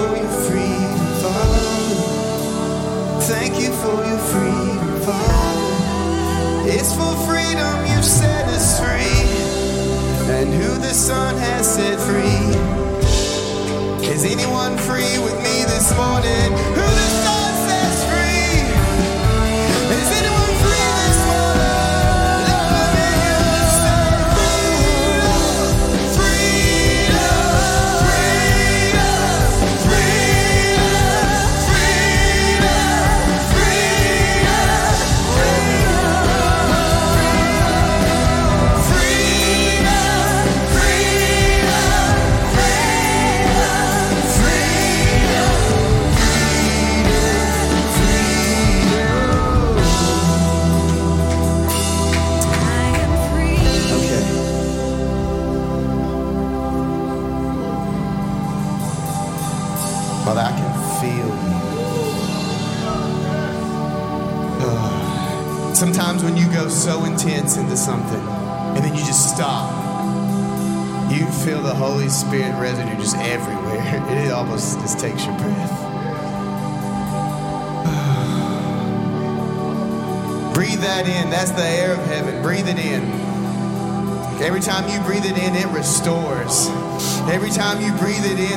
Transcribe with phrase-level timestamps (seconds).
[0.00, 1.66] for your freedom, Father.
[3.32, 6.70] Thank you for your freedom, Father.
[6.70, 9.26] It's for freedom you've set us free,
[10.36, 12.19] and who the Son has set free.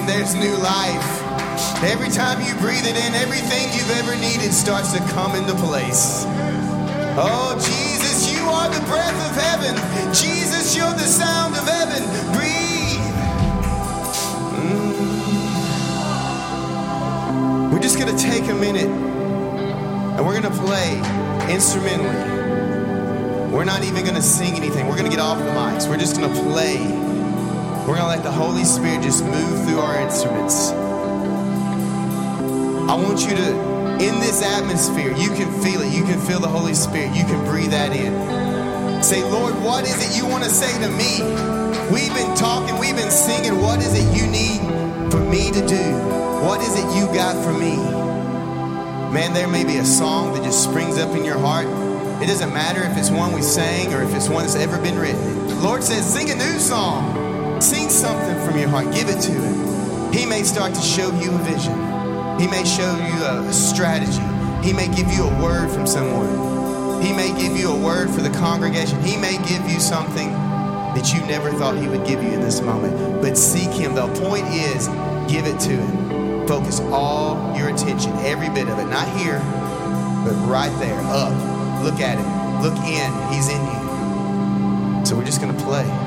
[0.08, 1.22] There's new life.
[1.84, 6.26] Every time you breathe it in, everything you've ever needed starts to come into place.
[7.16, 9.76] Oh, Jesus, you are the breath of heaven.
[10.14, 12.04] Jesus, you're the sound of heaven.
[12.34, 13.00] Breathe.
[14.58, 14.92] Mm.
[17.72, 20.98] We're just going to take a minute and we're going to play
[21.54, 22.32] instrumentally.
[23.52, 24.88] We're not even going to sing anything.
[24.88, 25.88] We're going to get off the mics.
[25.88, 27.03] We're just going to play.
[27.86, 30.72] We're going to let the Holy Spirit just move through our instruments.
[32.90, 33.50] I want you to,
[34.00, 35.92] in this atmosphere, you can feel it.
[35.92, 37.14] You can feel the Holy Spirit.
[37.14, 39.04] You can breathe that in.
[39.04, 41.24] Say, Lord, what is it you want to say to me?
[41.92, 43.62] We've been talking, we've been singing.
[43.62, 44.62] What is it you need
[45.12, 45.94] for me to do?
[46.48, 47.76] What is it you got for me?
[49.14, 51.68] Man, there may be a song that just springs up in your heart.
[52.24, 54.98] It doesn't matter if it's one we sang or if it's one that's ever been
[54.98, 55.48] written.
[55.50, 57.13] The Lord says, sing a new song.
[58.46, 58.94] From your heart.
[58.94, 60.12] Give it to Him.
[60.14, 61.74] He may start to show you a vision.
[62.40, 64.22] He may show you a, a strategy.
[64.68, 67.02] He may give you a word from someone.
[67.02, 69.02] He may give you a word for the congregation.
[69.02, 72.62] He may give you something that you never thought He would give you in this
[72.62, 73.22] moment.
[73.22, 73.96] But seek Him.
[73.96, 74.88] The point is,
[75.32, 76.48] give it to Him.
[76.48, 78.86] Focus all your attention, every bit of it.
[78.86, 79.40] Not here,
[80.26, 81.34] but right there, up.
[81.84, 82.62] Look at Him.
[82.62, 83.34] Look in.
[83.34, 85.06] He's in you.
[85.06, 86.03] So we're just going to play.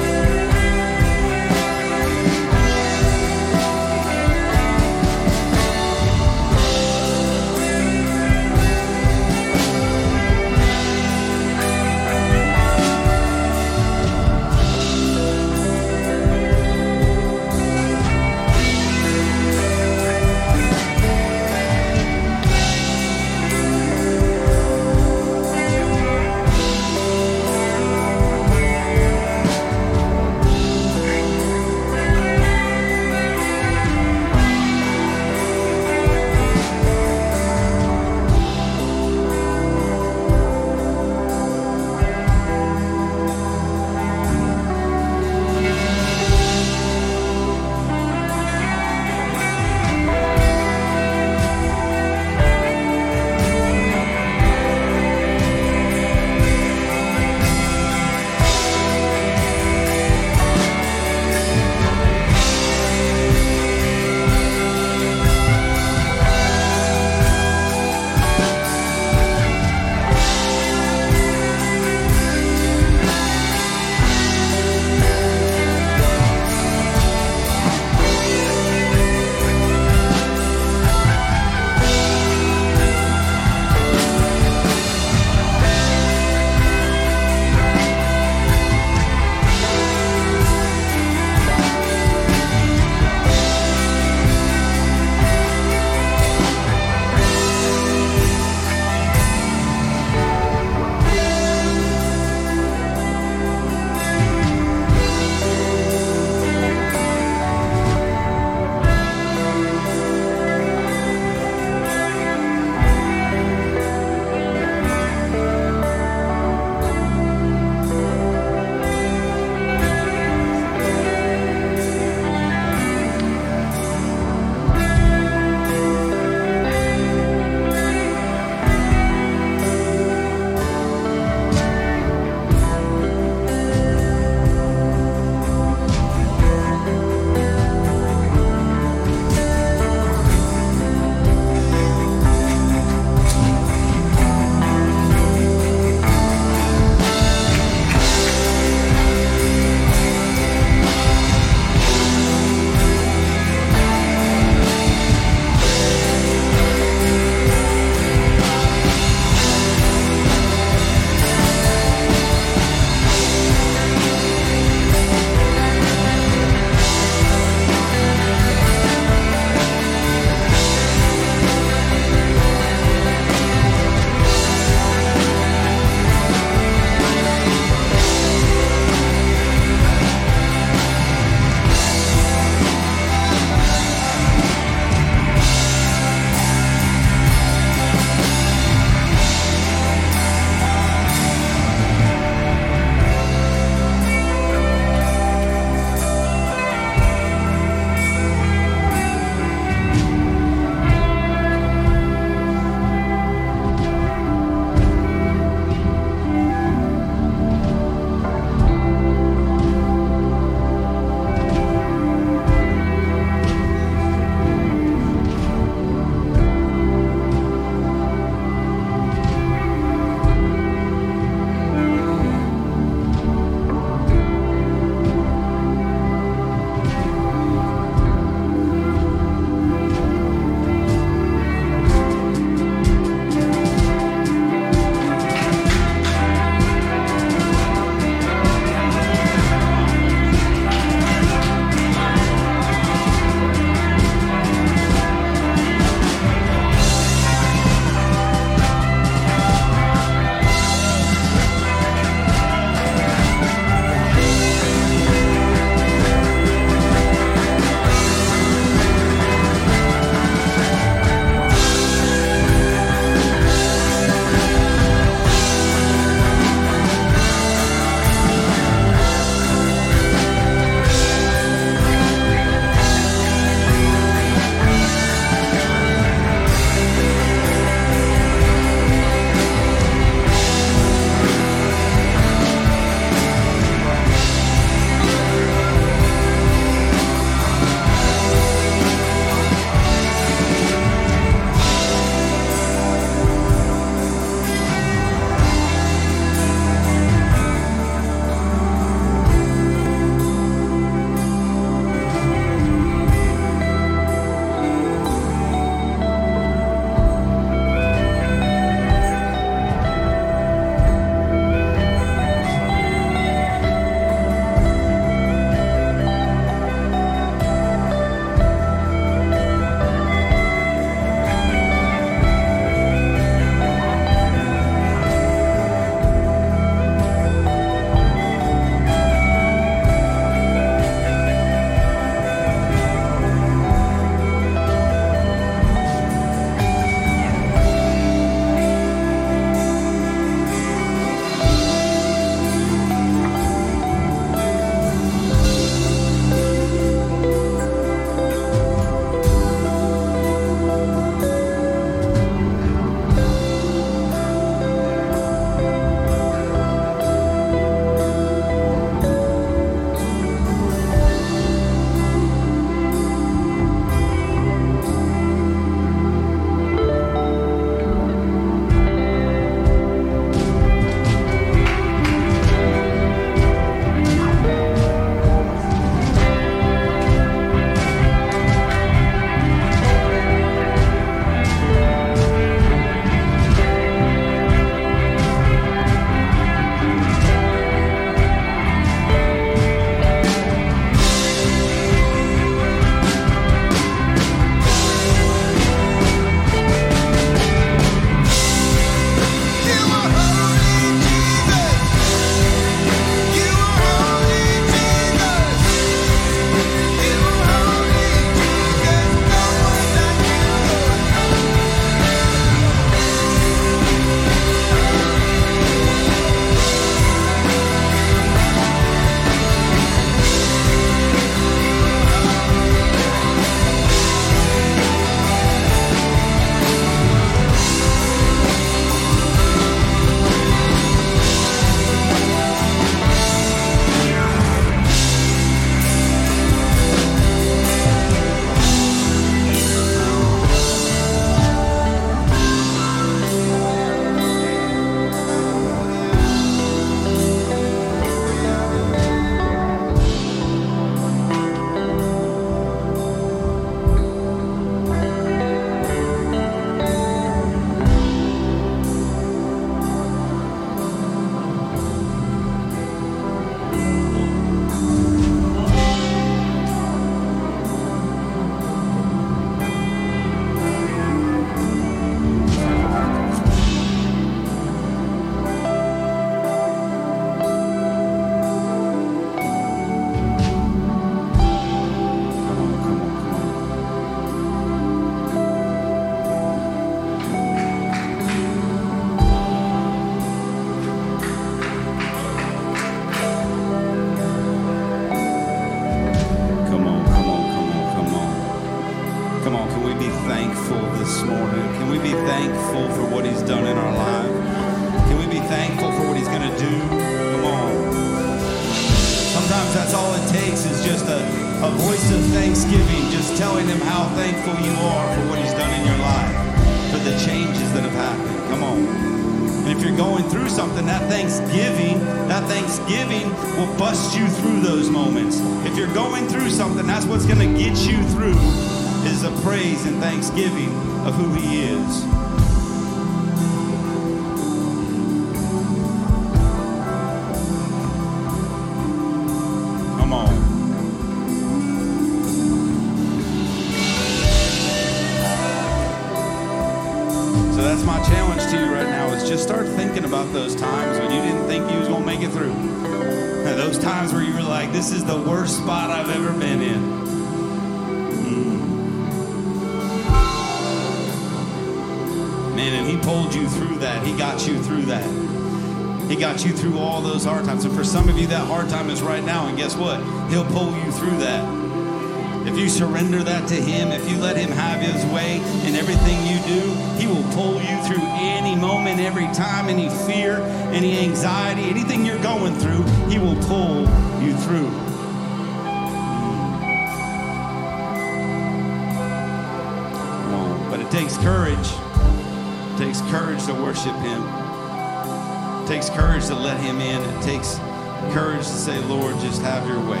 [598.66, 600.00] Say, Lord, just have your way.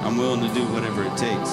[0.00, 1.50] I'm willing to do whatever it takes.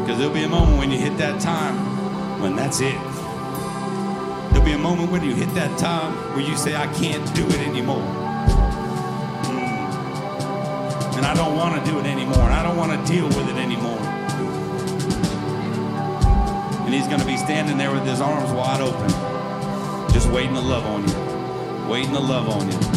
[0.00, 3.00] Because there'll be a moment when you hit that time when that's it.
[4.52, 7.46] There'll be a moment when you hit that time where you say, I can't do
[7.46, 8.04] it anymore.
[9.48, 11.16] Mm.
[11.16, 12.42] And I don't want to do it anymore.
[12.42, 13.98] And I don't want to deal with it anymore.
[16.84, 19.23] And he's going to be standing there with his arms wide open,
[20.14, 22.93] just waiting to love on you, waiting to love on you.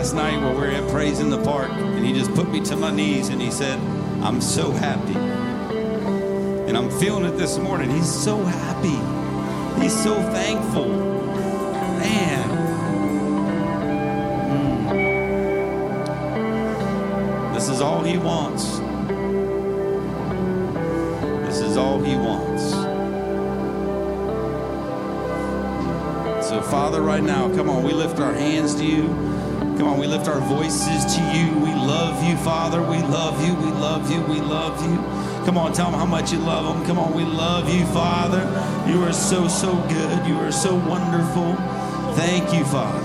[0.00, 2.58] Last night where we were at Praise in the Park, and he just put me
[2.60, 3.78] to my knees and he said,
[4.22, 5.14] I'm so happy.
[5.14, 7.90] And I'm feeling it this morning.
[7.90, 8.96] He's so happy.
[9.82, 10.88] He's so thankful.
[11.98, 12.48] Man.
[14.88, 17.52] Mm.
[17.52, 18.78] This is all he wants.
[21.46, 22.70] This is all he wants.
[26.48, 29.29] So, Father, right now, come on, we lift our hands to you.
[29.80, 31.58] Come on, we lift our voices to you.
[31.58, 32.82] We love you, Father.
[32.82, 33.54] We love you.
[33.54, 34.20] We love you.
[34.20, 34.96] We love you.
[35.46, 36.86] Come on, tell them how much you love them.
[36.86, 38.42] Come on, we love you, Father.
[38.86, 40.26] You are so, so good.
[40.26, 41.54] You are so wonderful.
[42.14, 43.00] Thank you, Father.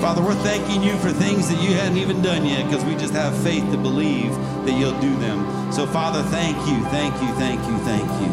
[0.00, 3.12] Father, we're thanking you for things that you hadn't even done yet because we just
[3.12, 5.70] have faith to believe that you'll do them.
[5.70, 8.32] So, Father, thank you, thank you, thank you, thank you.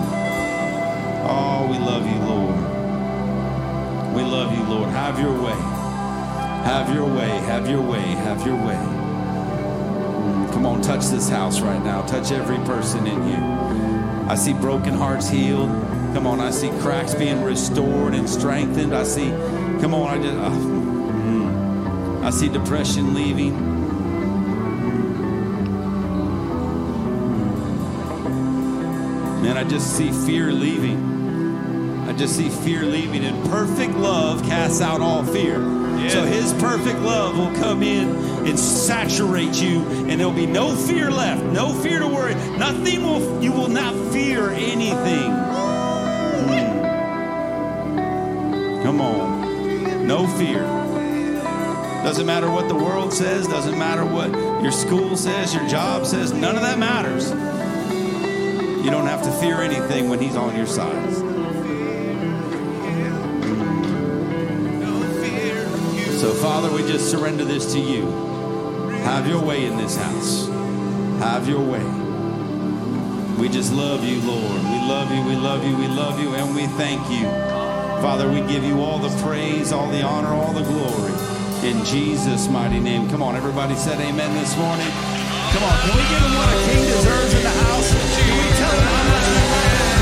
[1.28, 2.56] Oh, we love you, Lord.
[4.16, 4.88] We love you, Lord.
[4.92, 5.75] Have your way.
[6.66, 7.30] Have your way.
[7.30, 8.02] Have your way.
[8.02, 8.76] Have your way.
[10.52, 12.02] Come on, touch this house right now.
[12.08, 14.26] Touch every person in here.
[14.28, 15.70] I see broken hearts healed.
[16.16, 18.96] Come on, I see cracks being restored and strengthened.
[18.96, 19.30] I see,
[19.80, 23.54] come on, I just, uh, mm, I see depression leaving.
[29.44, 32.08] Man, I just see fear leaving.
[32.08, 35.75] I just see fear leaving, and perfect love casts out all fear.
[36.10, 38.10] So His perfect love will come in
[38.46, 42.36] and saturate you, and there'll be no fear left, no fear to worry.
[42.58, 43.42] Nothing will.
[43.42, 45.32] You will not fear anything.
[46.48, 46.84] Mm.
[48.84, 50.64] Come on, no fear.
[52.04, 53.48] Doesn't matter what the world says.
[53.48, 54.32] Doesn't matter what
[54.62, 56.32] your school says, your job says.
[56.34, 57.32] None of that matters.
[58.86, 61.25] You don't have to fear anything when He's on your side.
[66.56, 68.08] Father, we just surrender this to you.
[69.04, 70.48] Have your way in this house.
[71.20, 71.84] Have your way.
[73.36, 74.64] We just love you, Lord.
[74.64, 77.28] We love you, we love you, we love you, and we thank you.
[78.00, 81.12] Father, we give you all the praise, all the honor, all the glory.
[81.68, 83.10] In Jesus' mighty name.
[83.10, 84.88] Come on, everybody said amen this morning.
[85.52, 87.92] Come on, can we give him what a king deserves in the house?
[87.92, 89.95] Can we tell him how much we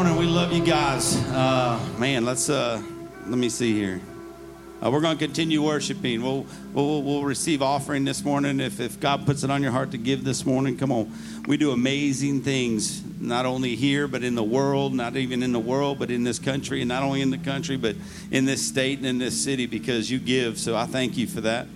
[0.00, 0.16] morning.
[0.16, 1.14] We love you guys.
[1.26, 2.82] Uh, man, let's, uh,
[3.26, 4.00] let me see here.
[4.82, 6.22] Uh, we're going to continue worshiping.
[6.22, 8.60] We'll, we'll, we'll receive offering this morning.
[8.60, 11.12] If, if God puts it on your heart to give this morning, come on.
[11.46, 15.60] We do amazing things, not only here, but in the world, not even in the
[15.60, 17.94] world, but in this country, and not only in the country, but
[18.30, 20.58] in this state and in this city because you give.
[20.58, 21.66] So I thank you for that.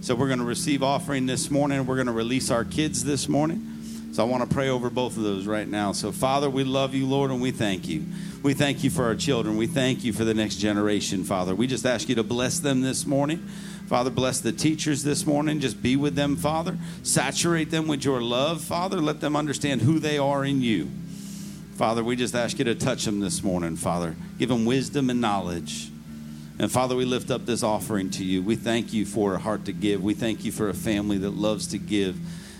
[0.00, 1.86] So we're going to receive offering this morning.
[1.86, 3.71] We're going to release our kids this morning.
[4.12, 5.92] So I want to pray over both of those right now.
[5.92, 8.04] So, Father, we love you, Lord, and we thank you.
[8.42, 9.56] We thank you for our children.
[9.56, 11.54] We thank you for the next generation, Father.
[11.54, 13.38] We just ask you to bless them this morning.
[13.86, 15.60] Father, bless the teachers this morning.
[15.60, 16.76] Just be with them, Father.
[17.02, 19.00] Saturate them with your love, Father.
[19.00, 20.90] Let them understand who they are in you.
[21.76, 24.14] Father, we just ask you to touch them this morning, Father.
[24.38, 25.88] Give them wisdom and knowledge.
[26.58, 28.42] And Father, we lift up this offering to you.
[28.42, 30.02] We thank you for a heart to give.
[30.02, 32.18] We thank you for a family that loves to give.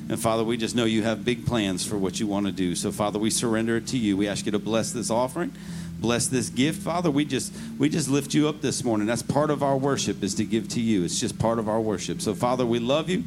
[0.09, 2.75] And Father, we just know you have big plans for what you want to do.
[2.75, 4.17] So Father, we surrender it to you.
[4.17, 5.53] We ask you to bless this offering.
[6.01, 7.11] Bless this gift, Father.
[7.11, 9.07] We just we just lift you up this morning.
[9.07, 11.05] That's part of our worship is to give to you.
[11.05, 12.21] It's just part of our worship.
[12.21, 13.23] So Father, we love you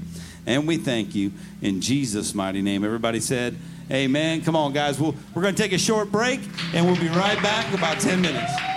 [0.45, 2.84] and we thank you in Jesus' mighty name.
[2.84, 3.55] Everybody said,
[3.91, 4.41] Amen.
[4.41, 4.99] Come on, guys.
[4.99, 6.39] We'll, we're going to take a short break
[6.73, 8.74] and we'll be right back in about 10 minutes.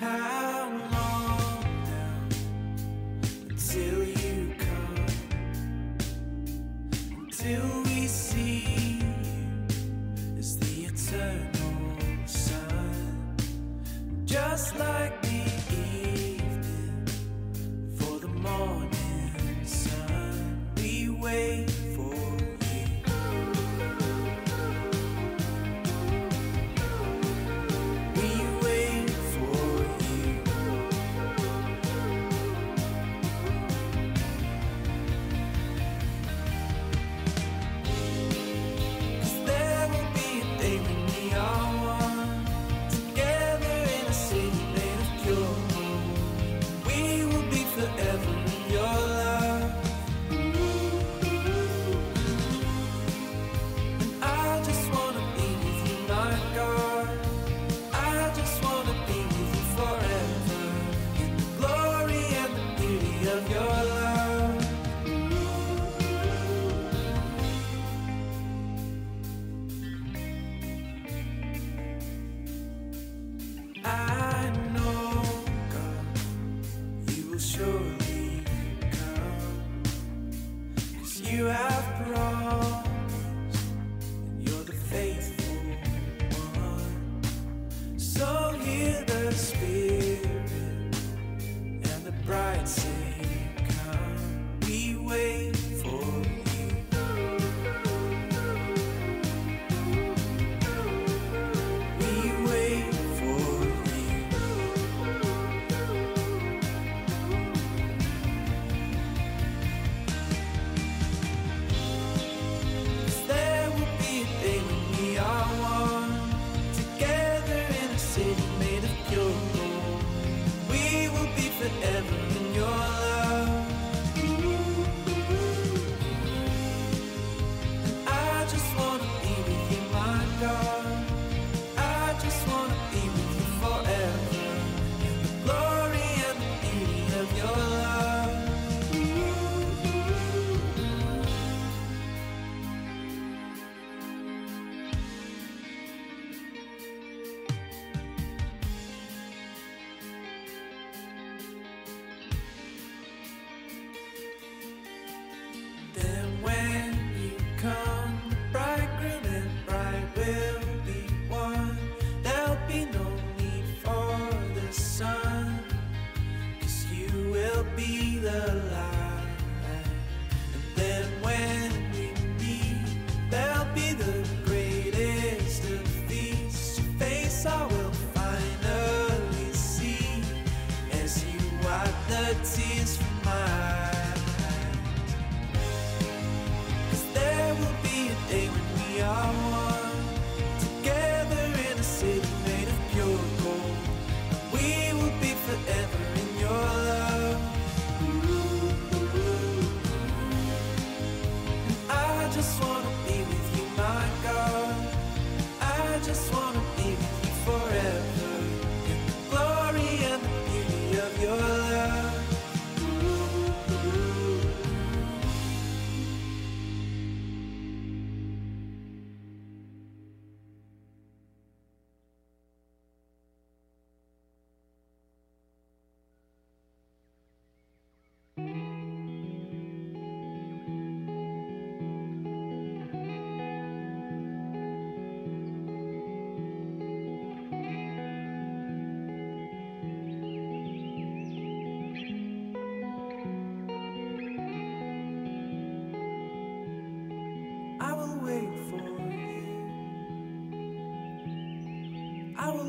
[0.00, 0.23] How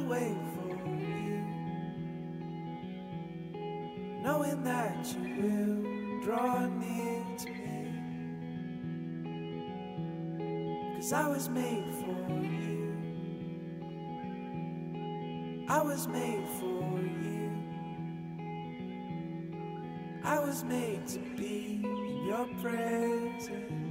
[0.05, 1.41] away from you,
[4.21, 7.91] knowing that you will draw near to me.
[10.95, 12.93] Cause I was made for you,
[15.67, 17.51] I was made for you,
[20.23, 23.84] I was made to be in your presence.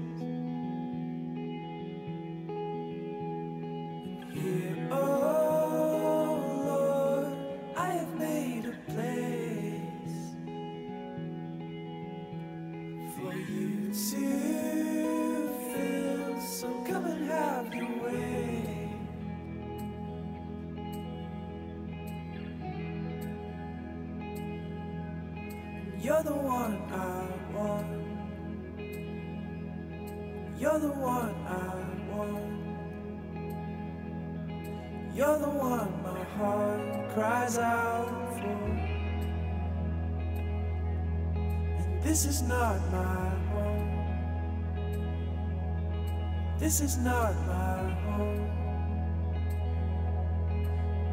[46.65, 48.49] This is not my home.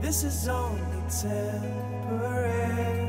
[0.02, 3.01] This is only temporary.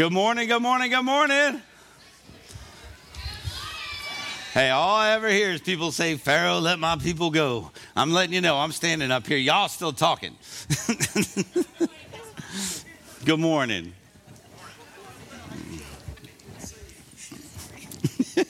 [0.00, 1.60] Good morning, good morning, good morning.
[4.54, 7.70] Hey, all I ever hear is people say, Pharaoh, let my people go.
[7.94, 9.36] I'm letting you know, I'm standing up here.
[9.36, 10.34] Y'all still talking.
[13.26, 13.92] good morning.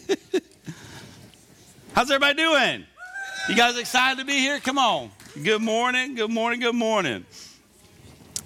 [1.92, 2.84] How's everybody doing?
[3.48, 4.60] You guys excited to be here?
[4.60, 5.10] Come on.
[5.42, 7.26] Good morning, good morning, good morning.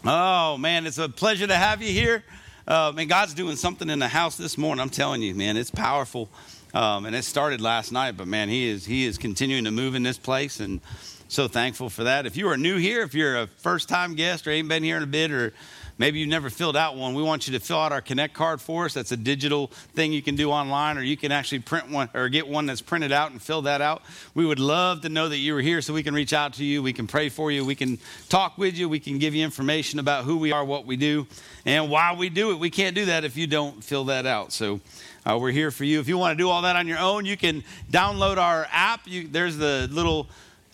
[0.07, 2.25] Oh, man, it's a pleasure to have you here.
[2.67, 4.81] Uh, man, God's doing something in the house this morning.
[4.81, 6.31] I'm telling you, man, it's powerful.
[6.73, 9.95] Um, and it started last night, but man, he is he is continuing to move
[9.95, 10.81] in this place, and
[11.29, 12.27] so thankful for that.
[12.27, 14.97] If you are new here, if you're a first time guest or ain't been here
[14.97, 15.53] in a bit, or
[15.99, 18.61] maybe you've never filled out one, we want you to fill out our Connect card
[18.61, 18.95] for us.
[18.95, 22.29] That's a digital thing you can do online, or you can actually print one or
[22.29, 24.03] get one that's printed out and fill that out.
[24.35, 26.65] We would love to know that you were here so we can reach out to
[26.65, 29.45] you, we can pray for you, we can talk with you, we can give you
[29.45, 31.27] information about who we are, what we do,
[31.65, 32.59] and why we do it.
[32.59, 34.53] We can't do that if you don't fill that out.
[34.53, 34.81] So
[35.27, 36.01] uh, we're here for you.
[36.01, 39.07] If you want to do all that on your own, you can download our app.
[39.07, 40.29] You, there's the little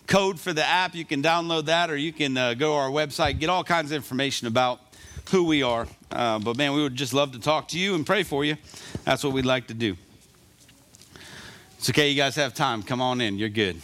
[0.07, 0.93] code for the app.
[0.93, 3.91] You can download that, or you can uh, go to our website, get all kinds
[3.91, 4.81] of information about
[5.31, 5.87] who we are.
[6.11, 8.57] Uh, but man, we would just love to talk to you and pray for you.
[9.05, 9.95] That's what we'd like to do.
[11.77, 12.83] It's okay, you guys have time.
[12.83, 13.37] Come on in.
[13.37, 13.81] You're good.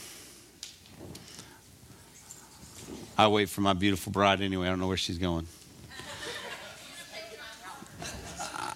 [3.18, 4.68] I wait for my beautiful bride anyway.
[4.68, 5.48] I don't know where she's going.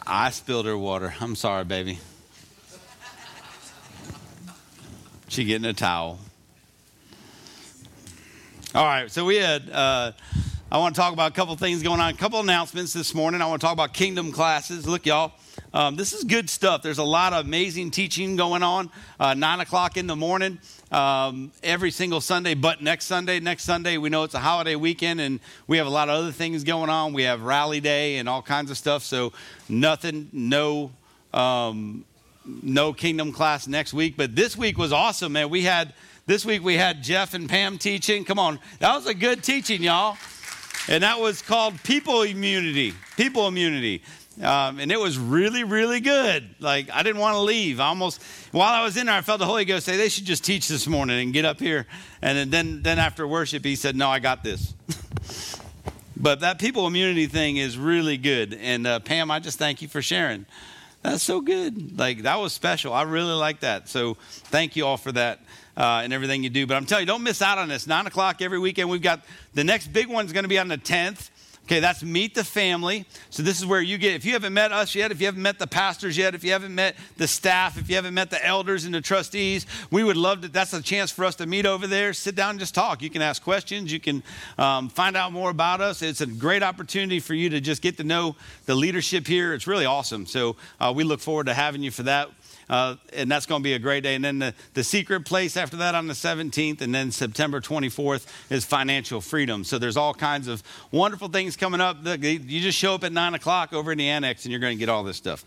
[0.07, 1.13] I spilled her water.
[1.19, 1.99] I'm sorry, baby.
[5.28, 6.19] She getting a towel.
[8.74, 9.69] All right, so we had.
[9.69, 10.13] Uh,
[10.72, 12.13] I want to talk about a couple things going on.
[12.13, 13.41] A couple announcements this morning.
[13.41, 14.88] I want to talk about kingdom classes.
[14.88, 15.34] Look, y'all.
[15.74, 16.82] Um, this is good stuff.
[16.82, 18.89] There's a lot of amazing teaching going on.
[19.19, 20.59] Uh, Nine o'clock in the morning,
[20.89, 25.19] um, every single Sunday, but next Sunday, next Sunday, we know it's a holiday weekend
[25.19, 27.11] and we have a lot of other things going on.
[27.11, 29.03] We have rally day and all kinds of stuff.
[29.03, 29.34] So,
[29.67, 30.91] nothing, no,
[31.34, 32.05] um,
[32.45, 34.15] no kingdom class next week.
[34.15, 35.49] But this week was awesome, man.
[35.49, 35.93] We had,
[36.28, 38.23] this week we had Jeff and Pam teaching.
[38.23, 38.57] Come on.
[38.80, 40.15] That was a good teaching, y'all.
[40.88, 42.94] And that was called people immunity.
[43.16, 44.02] People immunity.
[44.41, 46.56] Um, and it was really, really good.
[46.60, 47.80] Like, I didn't want to leave.
[47.80, 50.26] I almost, while I was in there, I felt the Holy Ghost say, they should
[50.26, 51.86] just teach this morning and get up here.
[52.22, 54.74] And then, then after worship, he said, no, I got this.
[56.18, 58.53] but that people immunity thing is really good.
[58.53, 60.45] And uh, Pam, I just thank you for sharing.
[61.03, 61.99] That's so good.
[61.99, 62.94] Like, that was special.
[62.94, 63.90] I really like that.
[63.90, 65.40] So, thank you all for that.
[65.82, 66.68] Uh, and everything you do.
[66.68, 67.88] But I'm telling you, don't miss out on this.
[67.88, 68.88] Nine o'clock every weekend.
[68.88, 69.26] We've got
[69.56, 71.32] the next big one's going to be on the 10th.
[71.66, 73.06] Okay, that's meet the family.
[73.32, 75.41] So this is where you get, if you haven't met us yet, if you haven't
[75.41, 78.45] met the pastors yet, if you haven't met the staff, if you haven't met the
[78.45, 81.66] elders and the trustees, we would love to, that's a chance for us to meet
[81.66, 83.02] over there, sit down and just talk.
[83.02, 83.91] You can ask questions.
[83.91, 84.22] You can
[84.60, 86.03] um, find out more about us.
[86.03, 88.36] It's a great opportunity for you to just get to know
[88.66, 89.53] the leadership here.
[89.53, 90.26] It's really awesome.
[90.28, 92.30] So uh, we look forward to having you for that.
[92.72, 94.15] Uh, and that's going to be a great day.
[94.15, 98.26] And then the, the secret place after that on the 17th, and then September 24th
[98.49, 99.65] is financial freedom.
[99.65, 101.98] So there's all kinds of wonderful things coming up.
[102.03, 104.80] You just show up at 9 o'clock over in the annex, and you're going to
[104.80, 105.45] get all this stuff.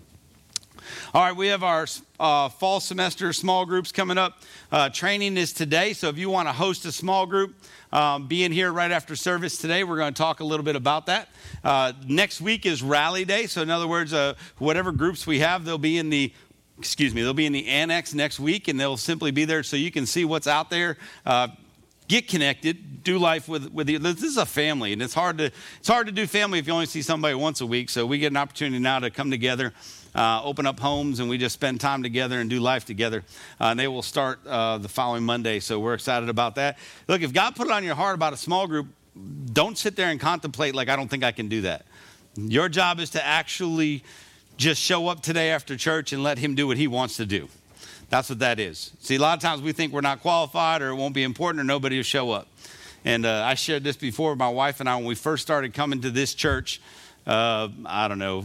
[1.14, 1.86] All right, we have our
[2.20, 4.42] uh, fall semester small groups coming up.
[4.70, 7.54] Uh, training is today, so if you want to host a small group,
[7.92, 11.06] um, being here right after service today, we're going to talk a little bit about
[11.06, 11.28] that.
[11.62, 15.64] Uh, next week is rally day, so in other words, uh, whatever groups we have,
[15.64, 16.32] they'll be in the
[16.78, 19.76] excuse me, they'll be in the annex next week, and they'll simply be there so
[19.76, 20.96] you can see what's out there
[21.26, 21.48] uh,
[22.06, 25.50] get connected do life with with you this is a family and it's hard to
[25.78, 28.18] it's hard to do family if you only see somebody once a week so we
[28.18, 29.72] get an opportunity now to come together
[30.14, 33.24] uh, open up homes and we just spend time together and do life together.
[33.60, 35.60] Uh, and they will start uh, the following Monday.
[35.60, 36.78] So we're excited about that.
[37.08, 38.86] Look, if God put it on your heart about a small group,
[39.52, 41.86] don't sit there and contemplate like, I don't think I can do that.
[42.36, 44.02] Your job is to actually
[44.56, 47.48] just show up today after church and let Him do what He wants to do.
[48.10, 48.92] That's what that is.
[49.00, 51.60] See, a lot of times we think we're not qualified or it won't be important
[51.60, 52.48] or nobody will show up.
[53.04, 55.74] And uh, I shared this before, with my wife and I, when we first started
[55.74, 56.80] coming to this church,
[57.26, 58.44] uh, I don't know,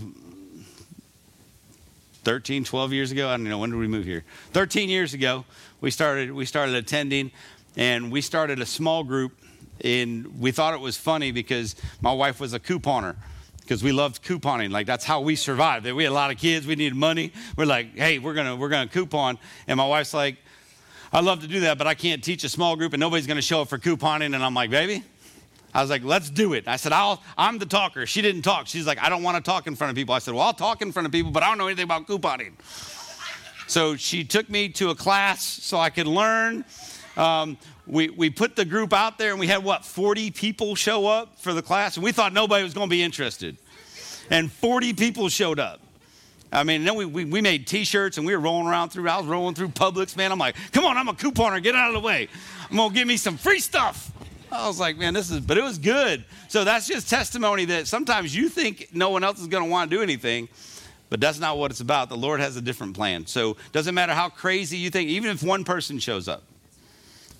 [2.23, 3.30] 13, 12 years ago.
[3.30, 4.23] I don't know when did we move here.
[4.52, 5.45] 13 years ago,
[5.81, 7.31] we started we started attending,
[7.77, 9.34] and we started a small group.
[9.81, 13.15] And we thought it was funny because my wife was a couponer
[13.70, 14.72] because we loved couponing.
[14.72, 15.86] Like that's how we survived.
[15.86, 16.66] We had a lot of kids.
[16.66, 17.32] We needed money.
[17.56, 19.38] We're like, hey, we're gonna we're gonna coupon.
[19.68, 20.38] And my wife's like,
[21.14, 23.44] I love to do that, but I can't teach a small group and nobody's gonna
[23.44, 24.34] show up for couponing.
[24.34, 25.04] And I'm like, baby,
[25.72, 26.68] I was like, let's do it.
[26.68, 28.08] I said, I'll, I'm the talker.
[28.08, 28.66] She didn't talk.
[28.66, 30.16] She's like, I don't want to talk in front of people.
[30.16, 32.08] I said, well, I'll talk in front of people, but I don't know anything about
[32.08, 32.54] couponing.
[33.68, 36.66] So she took me to a class so I could learn.
[37.20, 41.06] Um, we, we put the group out there and we had what, 40 people show
[41.06, 41.98] up for the class?
[41.98, 43.58] And we thought nobody was going to be interested.
[44.30, 45.82] And 40 people showed up.
[46.52, 49.08] I mean, then we, we, we made t shirts and we were rolling around through,
[49.10, 50.32] I was rolling through Publix, man.
[50.32, 52.30] I'm like, come on, I'm a couponer, get out of the way.
[52.70, 54.12] I'm going to give me some free stuff.
[54.52, 56.24] I was like, man, this is, but it was good.
[56.48, 59.91] So that's just testimony that sometimes you think no one else is going to want
[59.91, 60.48] to do anything,
[61.10, 62.10] but that's not what it's about.
[62.10, 63.28] The Lord has a different plan.
[63.28, 66.44] So doesn't matter how crazy you think, even if one person shows up,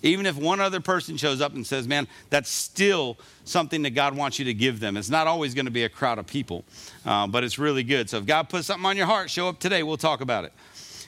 [0.02, 4.16] even if one other person shows up and says, man, that's still something that God
[4.16, 4.96] wants you to give them.
[4.96, 6.64] It's not always going to be a crowd of people,
[7.04, 8.08] uh, but it's really good.
[8.08, 9.82] So if God puts something on your heart, show up today.
[9.82, 10.52] We'll talk about it.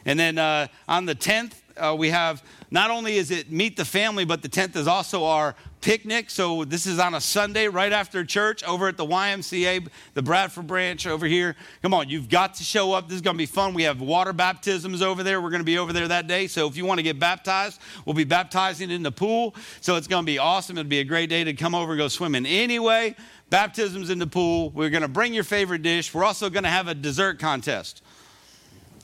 [0.04, 3.84] And then uh, on the 10th, uh, we have not only is it meet the
[3.84, 6.30] family, but the 10th is also our picnic.
[6.30, 10.66] So this is on a Sunday right after church over at the YMCA, the Bradford
[10.66, 11.56] branch over here.
[11.82, 13.08] Come on, you've got to show up.
[13.08, 13.74] This is going to be fun.
[13.74, 15.42] We have water baptisms over there.
[15.42, 16.46] We're going to be over there that day.
[16.46, 19.54] So if you want to get baptized, we'll be baptizing in the pool.
[19.80, 20.78] So it's going to be awesome.
[20.78, 23.14] It'll be a great day to come over and go swimming anyway.
[23.50, 24.70] Baptisms in the pool.
[24.70, 26.14] We're going to bring your favorite dish.
[26.14, 28.02] We're also going to have a dessert contest.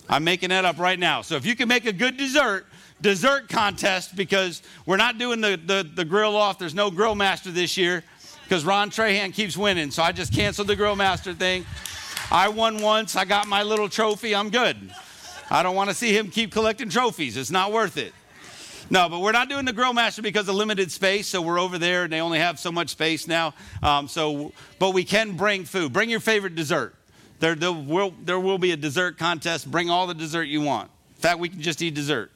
[0.08, 1.20] I'm making that up right now.
[1.20, 2.66] So if you can make a good dessert,
[3.00, 6.58] dessert contest because we're not doing the, the, the grill off.
[6.58, 8.04] There's no grill master this year
[8.44, 9.90] because Ron Trahan keeps winning.
[9.90, 11.66] So I just canceled the grill master thing.
[12.30, 13.16] I won once.
[13.16, 14.34] I got my little trophy.
[14.34, 14.76] I'm good.
[15.50, 17.36] I don't want to see him keep collecting trophies.
[17.36, 18.12] It's not worth it.
[18.90, 21.26] No, but we're not doing the grill master because of limited space.
[21.26, 23.54] So we're over there and they only have so much space now.
[23.82, 25.92] Um, so, but we can bring food.
[25.92, 26.94] Bring your favorite dessert.
[27.40, 29.70] There, there, will, there will be a dessert contest.
[29.70, 30.90] Bring all the dessert you want.
[31.16, 32.32] In fact, we can just eat dessert.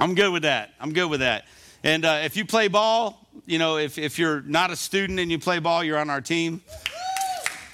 [0.00, 0.72] I'm good with that.
[0.80, 1.44] I'm good with that.
[1.84, 5.30] And uh, if you play ball, you know, if, if you're not a student and
[5.30, 6.62] you play ball, you're on our team.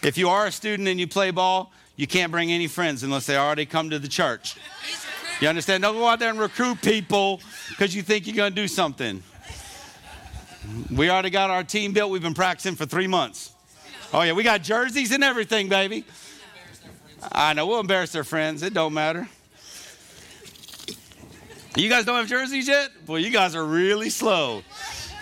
[0.02, 3.26] If you are a student and you play ball, you can't bring any friends unless
[3.26, 4.56] they already come to the church.
[5.40, 5.82] You understand?
[5.82, 9.22] Don't go out there and recruit people because you think you're going to do something.
[10.90, 12.10] We already got our team built.
[12.10, 13.52] We've been practicing for three months.
[14.12, 16.04] Oh, yeah, we got jerseys and everything, baby.
[17.30, 18.62] I know, we'll embarrass their friends.
[18.62, 19.28] It don't matter.
[21.76, 22.90] You guys don't have jerseys yet?
[23.06, 24.62] Well, you guys are really slow.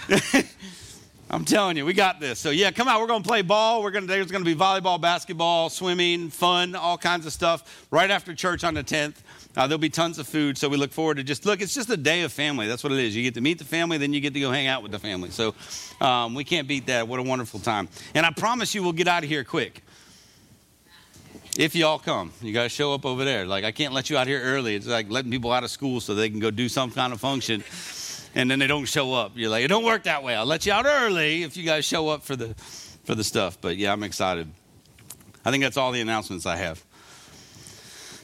[1.31, 2.39] I'm telling you, we got this.
[2.39, 3.01] So yeah, come out.
[3.01, 3.83] We're gonna play ball.
[3.83, 7.85] We're gonna there's gonna be volleyball, basketball, swimming, fun, all kinds of stuff.
[7.91, 9.17] Right after church on the 10th,
[9.57, 10.57] uh, there'll be tons of food.
[10.57, 11.61] So we look forward to just look.
[11.61, 12.69] It's just a day of family.
[12.69, 13.17] That's what it is.
[13.17, 15.01] You get to meet the family, then you get to go hang out with the
[15.01, 15.31] family.
[15.31, 15.57] So
[16.01, 17.09] um, we can't beat that.
[17.09, 17.89] What a wonderful time.
[18.15, 19.83] And I promise you, we'll get out of here quick.
[21.57, 23.47] If y'all come, you got to show up over there.
[23.47, 24.75] Like, I can't let you out here early.
[24.75, 27.21] It's like letting people out of school so they can go do some kind of
[27.21, 27.63] function
[28.35, 29.33] and then they don't show up.
[29.37, 30.35] You're like, it don't work that way.
[30.35, 32.55] I'll let you out early if you guys show up for the,
[33.05, 33.59] for the stuff.
[33.61, 34.49] But yeah, I'm excited.
[35.45, 36.83] I think that's all the announcements I have.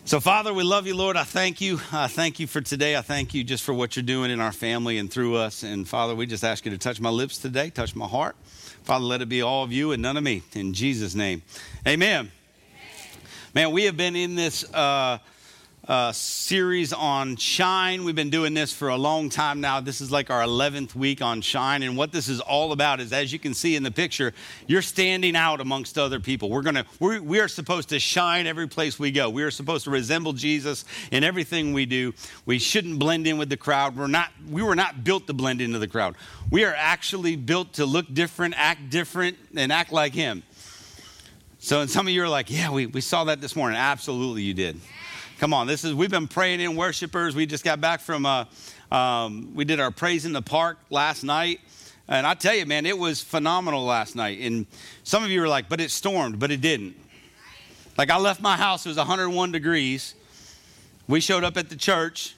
[0.06, 1.16] So, Father, we love you, Lord.
[1.16, 1.78] I thank you.
[1.92, 2.96] I thank you for today.
[2.96, 5.62] I thank you just for what you're doing in our family and through us.
[5.62, 8.34] And, Father, we just ask you to touch my lips today, touch my heart.
[8.82, 10.42] Father, let it be all of you and none of me.
[10.54, 11.42] In Jesus' name,
[11.86, 12.32] amen.
[13.52, 15.18] Man, we have been in this uh,
[15.88, 18.04] uh, series on shine.
[18.04, 19.80] We've been doing this for a long time now.
[19.80, 21.82] This is like our 11th week on shine.
[21.82, 24.34] And what this is all about is, as you can see in the picture,
[24.68, 26.48] you're standing out amongst other people.
[26.48, 29.28] We're going to, we we are supposed to shine every place we go.
[29.28, 32.14] We are supposed to resemble Jesus in everything we do.
[32.46, 33.96] We shouldn't blend in with the crowd.
[33.96, 36.14] We're not, we were not built to blend into the crowd.
[36.52, 40.44] We are actually built to look different, act different, and act like Him.
[41.62, 43.78] So, and some of you are like, yeah, we, we saw that this morning.
[43.78, 44.80] Absolutely, you did.
[45.38, 47.36] Come on, this is we've been praying in worshipers.
[47.36, 48.46] We just got back from uh,
[48.90, 51.60] um, we did our praise in the park last night,
[52.08, 54.40] and I tell you, man, it was phenomenal last night.
[54.40, 54.66] And
[55.04, 56.96] some of you were like, but it stormed, but it didn't.
[57.98, 60.14] Like I left my house, it was 101 degrees.
[61.08, 62.36] We showed up at the church,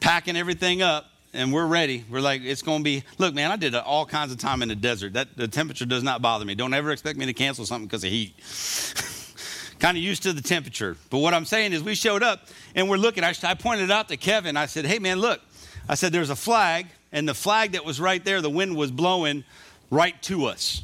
[0.00, 2.04] packing everything up, and we're ready.
[2.10, 3.02] We're like, it's going to be.
[3.18, 5.14] Look, man, I did all kinds of time in the desert.
[5.14, 6.54] That the temperature does not bother me.
[6.54, 8.34] Don't ever expect me to cancel something because of heat.
[9.78, 10.96] kind of used to the temperature.
[11.10, 13.24] But what I'm saying is, we showed up and we're looking.
[13.24, 15.40] I, I pointed out to Kevin, I said, hey, man, look.
[15.88, 18.90] I said, there's a flag, and the flag that was right there, the wind was
[18.90, 19.44] blowing
[19.90, 20.82] right to us.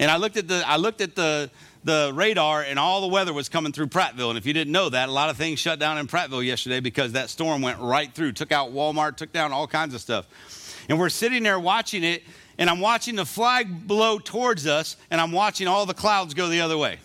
[0.00, 1.50] And I looked at the, I looked at the,
[1.88, 4.28] the radar, and all the weather was coming through Prattville.
[4.28, 6.80] And if you didn't know that, a lot of things shut down in Prattville yesterday
[6.80, 10.26] because that storm went right through, took out Walmart, took down all kinds of stuff.
[10.90, 12.24] And we're sitting there watching it,
[12.58, 16.48] and I'm watching the flag blow towards us, and I'm watching all the clouds go
[16.48, 16.98] the other way.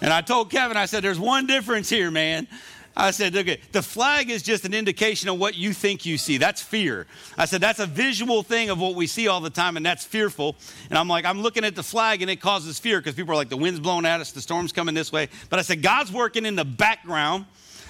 [0.00, 2.48] And I told Kevin, I said, there's one difference here, man.
[2.96, 6.38] I said, okay, the flag is just an indication of what you think you see.
[6.38, 7.06] That's fear.
[7.36, 10.04] I said, that's a visual thing of what we see all the time, and that's
[10.04, 10.54] fearful.
[10.90, 13.36] And I'm like, I'm looking at the flag, and it causes fear because people are
[13.36, 15.28] like, the wind's blowing at us, the storm's coming this way.
[15.50, 17.46] But I said, God's working in the background.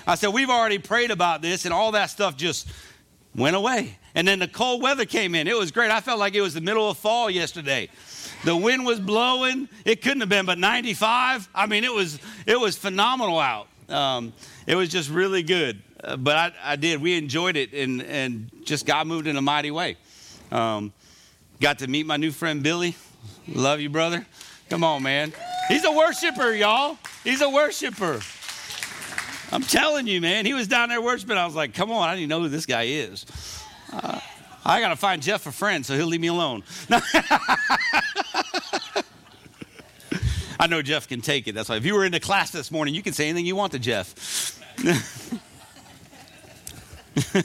[0.06, 2.66] I said, we've already prayed about this, and all that stuff just
[3.35, 3.98] went away.
[4.14, 5.48] And then the cold weather came in.
[5.48, 5.90] It was great.
[5.90, 7.89] I felt like it was the middle of fall yesterday.
[8.44, 9.68] The wind was blowing.
[9.85, 11.48] It couldn't have been but 95.
[11.55, 13.68] I mean, it was it was phenomenal out.
[13.89, 14.32] Um,
[14.66, 15.82] it was just really good.
[16.03, 17.01] Uh, but I, I, did.
[17.01, 19.97] We enjoyed it, and and just God moved in a mighty way.
[20.51, 20.93] Um,
[21.61, 22.97] got to meet my new friend Billy.
[23.49, 24.27] Love you, brother.
[24.70, 25.32] Come on, man.
[25.69, 26.99] He's a worshiper, y'all.
[27.23, 28.20] He's a worshiper.
[29.53, 30.47] I'm telling you, man.
[30.47, 31.36] He was down there worshiping.
[31.36, 33.24] I was like, come on, I didn't know who this guy is.
[33.93, 34.19] Uh,
[34.65, 36.65] I got to find Jeff a friend so he'll leave me alone.
[40.59, 41.55] I know Jeff can take it.
[41.55, 43.56] That's why if you were in the class this morning, you can say anything you
[43.56, 44.60] want to Jeff.
[47.14, 47.40] this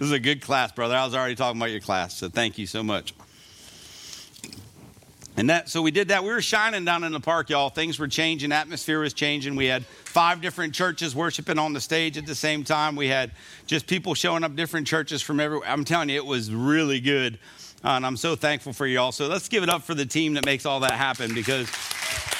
[0.00, 0.96] is a good class, brother.
[0.96, 3.14] I was already talking about your class, so thank you so much.
[5.36, 6.22] And that, so we did that.
[6.22, 7.68] We were shining down in the park, y'all.
[7.68, 9.56] Things were changing, atmosphere was changing.
[9.56, 12.94] We had five different churches worshiping on the stage at the same time.
[12.94, 13.32] We had
[13.66, 15.68] just people showing up different churches from everywhere.
[15.68, 17.40] I'm telling you, it was really good.
[17.84, 19.12] Uh, and I'm so thankful for y'all.
[19.12, 21.70] So let's give it up for the team that makes all that happen because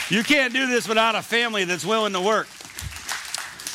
[0.09, 2.49] you can't do this without a family that's willing to work.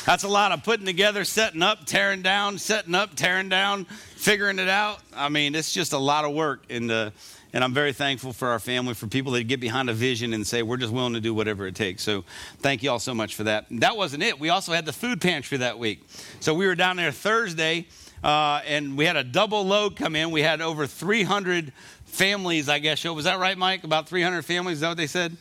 [0.04, 4.58] That's a lot of putting together, setting up, tearing down, setting up, tearing down, figuring
[4.58, 4.98] it out.
[5.14, 6.64] I mean, it's just a lot of work.
[6.70, 7.10] And, uh,
[7.52, 10.44] and I'm very thankful for our family, for people that get behind a vision and
[10.44, 12.02] say, we're just willing to do whatever it takes.
[12.02, 12.24] So
[12.58, 13.66] thank you all so much for that.
[13.70, 14.40] That wasn't it.
[14.40, 16.04] We also had the food pantry that week.
[16.40, 17.86] So we were down there Thursday
[18.22, 20.30] uh, and we had a double load come in.
[20.30, 21.72] We had over 300
[22.04, 23.04] families, I guess.
[23.04, 23.84] Was that right, Mike?
[23.84, 24.76] About 300 families?
[24.76, 25.36] Is that what they said?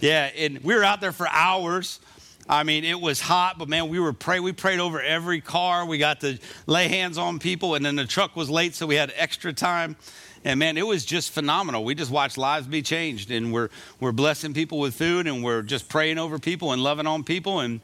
[0.00, 2.00] Yeah, and we were out there for hours.
[2.48, 4.40] I mean, it was hot, but man, we were pray.
[4.40, 5.84] We prayed over every car.
[5.84, 8.94] We got to lay hands on people, and then the truck was late, so we
[8.94, 9.96] had extra time.
[10.44, 11.84] And man, it was just phenomenal.
[11.84, 13.68] We just watched lives be changed, and we're
[14.00, 17.60] we're blessing people with food, and we're just praying over people and loving on people.
[17.60, 17.80] And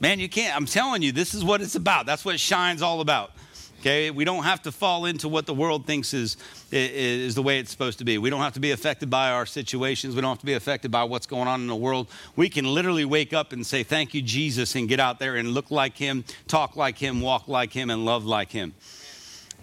[0.00, 0.56] man, you can't.
[0.56, 2.06] I'm telling you, this is what it's about.
[2.06, 3.32] That's what Shine's all about.
[3.80, 6.36] Okay, we don't have to fall into what the world thinks is,
[6.70, 8.18] is the way it's supposed to be.
[8.18, 10.14] We don't have to be affected by our situations.
[10.14, 12.08] We don't have to be affected by what's going on in the world.
[12.36, 15.52] We can literally wake up and say, Thank you, Jesus, and get out there and
[15.52, 18.74] look like Him, talk like Him, walk like Him, and love like Him.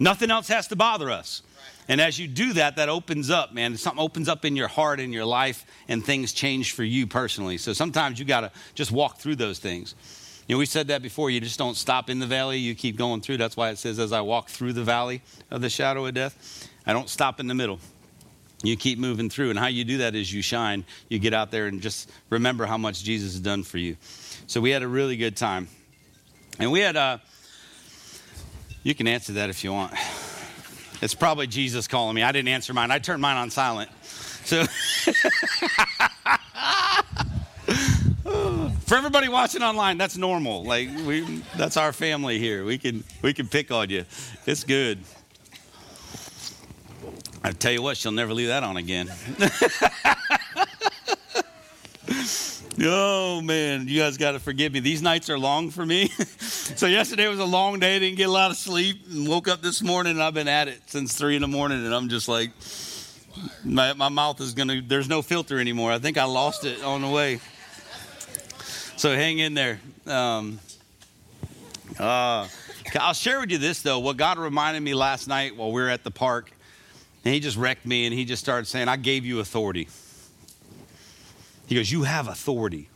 [0.00, 1.42] Nothing else has to bother us.
[1.86, 3.76] And as you do that, that opens up, man.
[3.76, 7.56] Something opens up in your heart, in your life, and things change for you personally.
[7.56, 9.94] So sometimes you got to just walk through those things.
[10.48, 11.30] You know, we said that before.
[11.30, 13.36] You just don't stop in the valley, you keep going through.
[13.36, 15.20] That's why it says, as I walk through the valley
[15.50, 17.78] of the shadow of death, I don't stop in the middle.
[18.62, 19.50] You keep moving through.
[19.50, 20.86] And how you do that is you shine.
[21.10, 23.96] You get out there and just remember how much Jesus has done for you.
[24.46, 25.68] So we had a really good time.
[26.58, 27.18] And we had, uh,
[28.82, 29.92] you can answer that if you want.
[31.00, 32.22] It's probably Jesus calling me.
[32.22, 32.90] I didn't answer mine.
[32.90, 33.90] I turned mine on silent.
[34.44, 34.64] So.
[38.86, 40.64] For everybody watching online, that's normal.
[40.64, 42.64] Like we, that's our family here.
[42.64, 44.04] We can we can pick on you.
[44.46, 44.98] It's good.
[47.44, 49.08] I tell you what, she'll never leave that on again.
[52.80, 54.78] Oh man, you guys got to forgive me.
[54.78, 56.08] These nights are long for me.
[56.38, 57.98] so yesterday was a long day.
[57.98, 60.12] Didn't get a lot of sleep, and woke up this morning.
[60.12, 62.52] and I've been at it since three in the morning, and I'm just like,
[63.64, 64.80] my, my mouth is gonna.
[64.80, 65.90] There's no filter anymore.
[65.90, 67.40] I think I lost it on the way.
[68.98, 69.78] So hang in there.
[70.06, 70.58] Um,
[72.00, 72.48] uh,
[72.98, 74.00] I'll share with you this though.
[74.00, 76.50] What God reminded me last night while we were at the park,
[77.24, 79.86] and He just wrecked me, and He just started saying, "I gave you authority."
[81.68, 82.88] He goes, You have authority.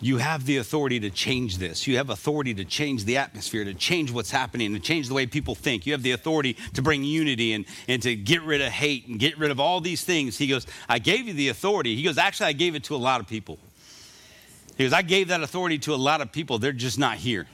[0.00, 1.86] You have the authority to change this.
[1.86, 5.26] You have authority to change the atmosphere, to change what's happening, to change the way
[5.26, 5.86] people think.
[5.86, 9.18] You have the authority to bring unity and, and to get rid of hate and
[9.18, 10.38] get rid of all these things.
[10.38, 11.96] He goes, I gave you the authority.
[11.96, 13.58] He goes, Actually, I gave it to a lot of people.
[14.76, 16.58] He goes, I gave that authority to a lot of people.
[16.58, 17.46] They're just not here.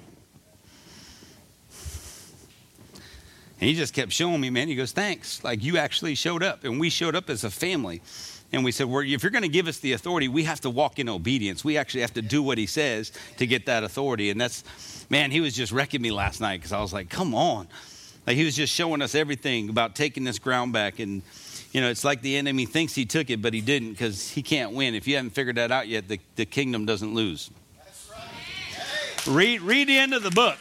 [3.60, 4.66] And he just kept showing me, man.
[4.66, 5.44] He goes, Thanks.
[5.44, 8.02] Like you actually showed up, and we showed up as a family.
[8.54, 10.68] And we said, well, if you're going to give us the authority, we have to
[10.68, 11.64] walk in obedience.
[11.64, 14.28] We actually have to do what he says to get that authority.
[14.28, 14.62] And that's,
[15.08, 17.66] man, he was just wrecking me last night because I was like, come on.
[18.26, 20.98] Like he was just showing us everything about taking this ground back.
[20.98, 21.22] And,
[21.72, 24.42] you know, it's like the enemy thinks he took it, but he didn't because he
[24.42, 24.94] can't win.
[24.94, 27.50] If you haven't figured that out yet, the, the kingdom doesn't lose.
[28.10, 29.26] Right.
[29.26, 30.58] Read, read the end of the book.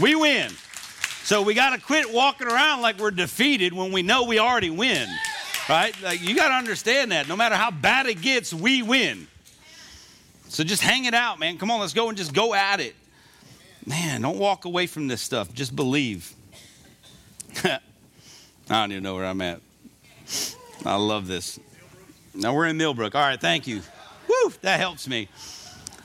[0.00, 0.50] We win.
[1.22, 4.70] So we got to quit walking around like we're defeated when we know we already
[4.70, 5.06] win.
[5.68, 5.94] Right?
[6.02, 7.28] Like, you got to understand that.
[7.28, 9.28] No matter how bad it gets, we win.
[10.48, 11.58] So just hang it out, man.
[11.58, 12.94] Come on, let's go and just go at it.
[13.86, 15.52] Man, don't walk away from this stuff.
[15.52, 16.34] Just believe.
[17.64, 17.80] I
[18.68, 19.60] don't even know where I'm at.
[20.84, 21.60] I love this.
[22.34, 23.14] Now we're in Millbrook.
[23.14, 23.82] All right, thank you.
[24.28, 25.28] Woo, that helps me.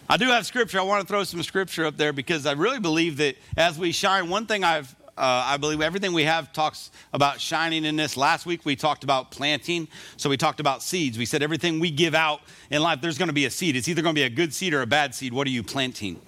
[0.09, 0.79] I do have scripture.
[0.79, 3.91] I want to throw some scripture up there because I really believe that as we
[3.91, 8.17] shine, one thing I've uh, I believe everything we have talks about shining in this.
[8.17, 11.17] Last week we talked about planting, so we talked about seeds.
[11.17, 13.75] We said everything we give out in life, there's going to be a seed.
[13.75, 15.33] It's either going to be a good seed or a bad seed.
[15.33, 16.21] What are you planting?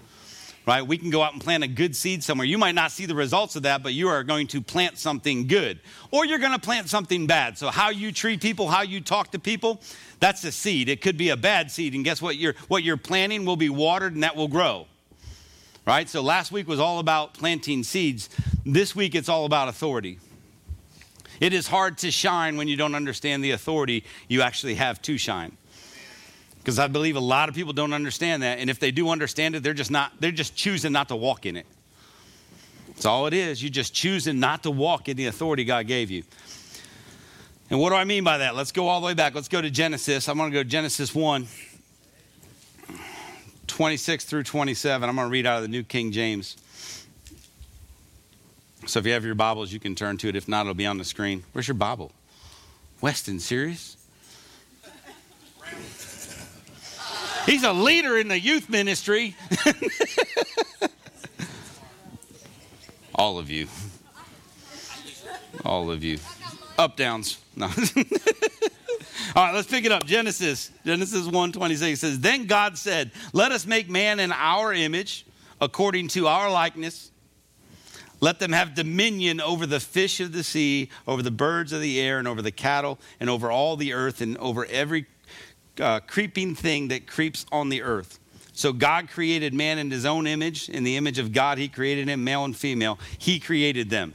[0.68, 0.86] Right?
[0.86, 2.46] We can go out and plant a good seed somewhere.
[2.46, 5.48] You might not see the results of that, but you are going to plant something
[5.48, 5.80] good.
[6.12, 7.58] Or you're going to plant something bad.
[7.58, 9.82] So how you treat people, how you talk to people,
[10.20, 10.88] that's a seed.
[10.88, 11.96] It could be a bad seed.
[11.96, 12.36] And guess what?
[12.36, 14.86] You're, what you're planting will be watered and that will grow
[15.90, 16.08] right?
[16.08, 18.30] So last week was all about planting seeds.
[18.64, 20.20] This week it's all about authority.
[21.40, 25.18] It is hard to shine when you don't understand the authority you actually have to
[25.18, 25.58] shine.
[26.70, 28.60] Because I believe a lot of people don't understand that.
[28.60, 31.48] And if they do understand it, they're just not, they're just choosing not to walk
[31.48, 31.66] in it.
[32.90, 33.64] That's all it is.
[33.64, 36.22] You're just choosing not to walk in the authority God gave you.
[37.72, 38.56] And what do I mean by that?
[38.56, 39.34] Let's go all the way back.
[39.34, 40.30] Let's go to Genesis.
[40.30, 41.48] I'm going to go Genesis 1.
[43.66, 45.10] 26 through 27.
[45.10, 46.56] I'm going to read out of the New King James.
[48.86, 50.36] So if you have your Bibles, you can turn to it.
[50.36, 51.46] If not, it'll be on the screen.
[51.52, 52.12] Where's your Bible?
[53.02, 53.98] Weston, serious?
[57.46, 59.36] He's a leader in the youth ministry.
[63.16, 63.68] All of you.
[65.66, 66.20] All of you.
[66.78, 67.38] Up downs.
[67.56, 67.66] No.
[69.36, 70.06] All right, let's pick it up.
[70.06, 75.26] Genesis, Genesis 1 26 says, Then God said, Let us make man in our image,
[75.60, 77.12] according to our likeness.
[78.22, 82.00] Let them have dominion over the fish of the sea, over the birds of the
[82.00, 85.06] air, and over the cattle, and over all the earth, and over every
[85.80, 88.20] uh, creeping thing that creeps on the earth.
[88.54, 90.68] So God created man in his own image.
[90.70, 93.00] In the image of God, he created him, male and female.
[93.18, 94.14] He created them.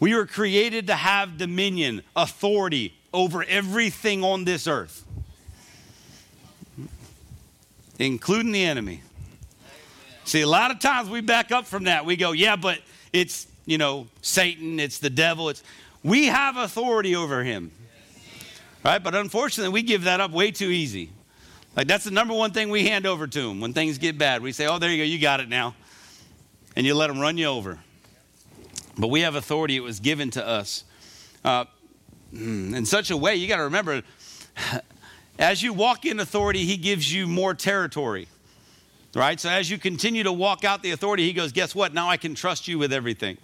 [0.00, 5.04] We were created to have dominion, authority, over everything on this earth,
[7.98, 9.02] including the enemy.
[10.24, 12.06] See, a lot of times we back up from that.
[12.06, 12.78] We go, yeah, but
[13.12, 15.50] it's, you know, Satan, it's the devil.
[15.50, 15.62] It's
[16.02, 17.70] we have authority over him.
[18.84, 19.02] Right?
[19.02, 21.10] But unfortunately, we give that up way too easy.
[21.76, 24.42] Like that's the number one thing we hand over to him when things get bad.
[24.42, 25.74] We say, "Oh, there you go, you got it now."
[26.76, 27.78] And you let him run you over.
[28.98, 30.84] But we have authority, it was given to us.
[31.44, 31.64] Uh,
[32.34, 34.02] Mm, in such a way, you got to remember,
[35.38, 38.28] as you walk in authority, he gives you more territory.
[39.14, 39.38] Right?
[39.38, 41.92] So as you continue to walk out the authority, he goes, Guess what?
[41.92, 43.36] Now I can trust you with everything.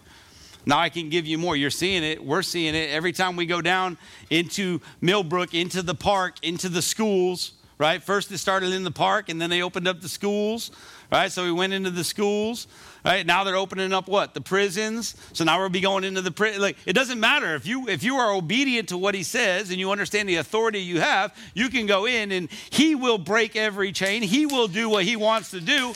[0.68, 1.56] Now I can give you more.
[1.56, 2.22] You're seeing it.
[2.22, 2.90] We're seeing it.
[2.90, 3.96] Every time we go down
[4.28, 8.02] into Millbrook, into the park, into the schools, right?
[8.02, 10.70] First it started in the park and then they opened up the schools,
[11.10, 11.32] right?
[11.32, 12.66] So we went into the schools.
[13.02, 15.16] Right now they're opening up what the prisons.
[15.32, 16.60] So now we'll be going into the prison.
[16.60, 19.80] Like it doesn't matter if you if you are obedient to what he says and
[19.80, 23.90] you understand the authority you have, you can go in and he will break every
[23.90, 24.22] chain.
[24.22, 25.94] He will do what he wants to do,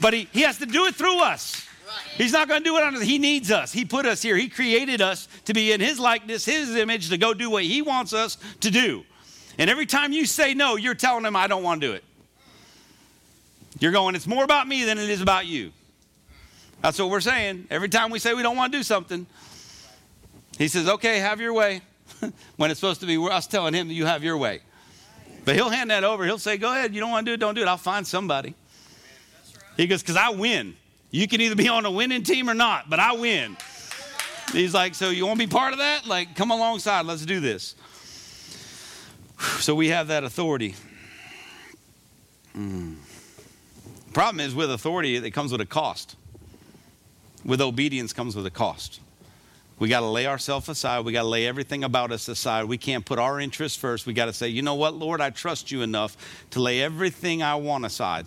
[0.00, 1.68] but he, he has to do it through us.
[2.16, 3.02] He's not going to do it on us.
[3.02, 3.72] He needs us.
[3.72, 4.36] He put us here.
[4.36, 7.82] He created us to be in his likeness, his image, to go do what he
[7.82, 9.04] wants us to do.
[9.58, 12.04] And every time you say no, you're telling him, I don't want to do it.
[13.80, 15.72] You're going, it's more about me than it is about you.
[16.80, 17.66] That's what we're saying.
[17.70, 19.26] Every time we say we don't want to do something,
[20.58, 21.82] he says, okay, have your way.
[22.56, 24.60] when it's supposed to be us telling him you have your way.
[25.44, 26.24] But he'll hand that over.
[26.24, 26.94] He'll say, go ahead.
[26.94, 27.68] You don't want to do it, don't do it.
[27.68, 28.54] I'll find somebody.
[29.76, 30.74] He goes, because I win.
[31.14, 33.56] You can either be on a winning team or not, but I win.
[34.52, 36.08] He's like, so you want to be part of that?
[36.08, 37.06] Like, come alongside.
[37.06, 37.76] Let's do this.
[39.60, 40.74] So we have that authority.
[42.56, 42.96] Mm.
[44.12, 46.16] Problem is, with authority, it comes with a cost.
[47.44, 48.98] With obedience comes with a cost.
[49.78, 51.04] We got to lay ourselves aside.
[51.04, 52.64] We got to lay everything about us aside.
[52.64, 54.04] We can't put our interests first.
[54.04, 56.16] We got to say, you know what, Lord, I trust you enough
[56.50, 58.26] to lay everything I want aside.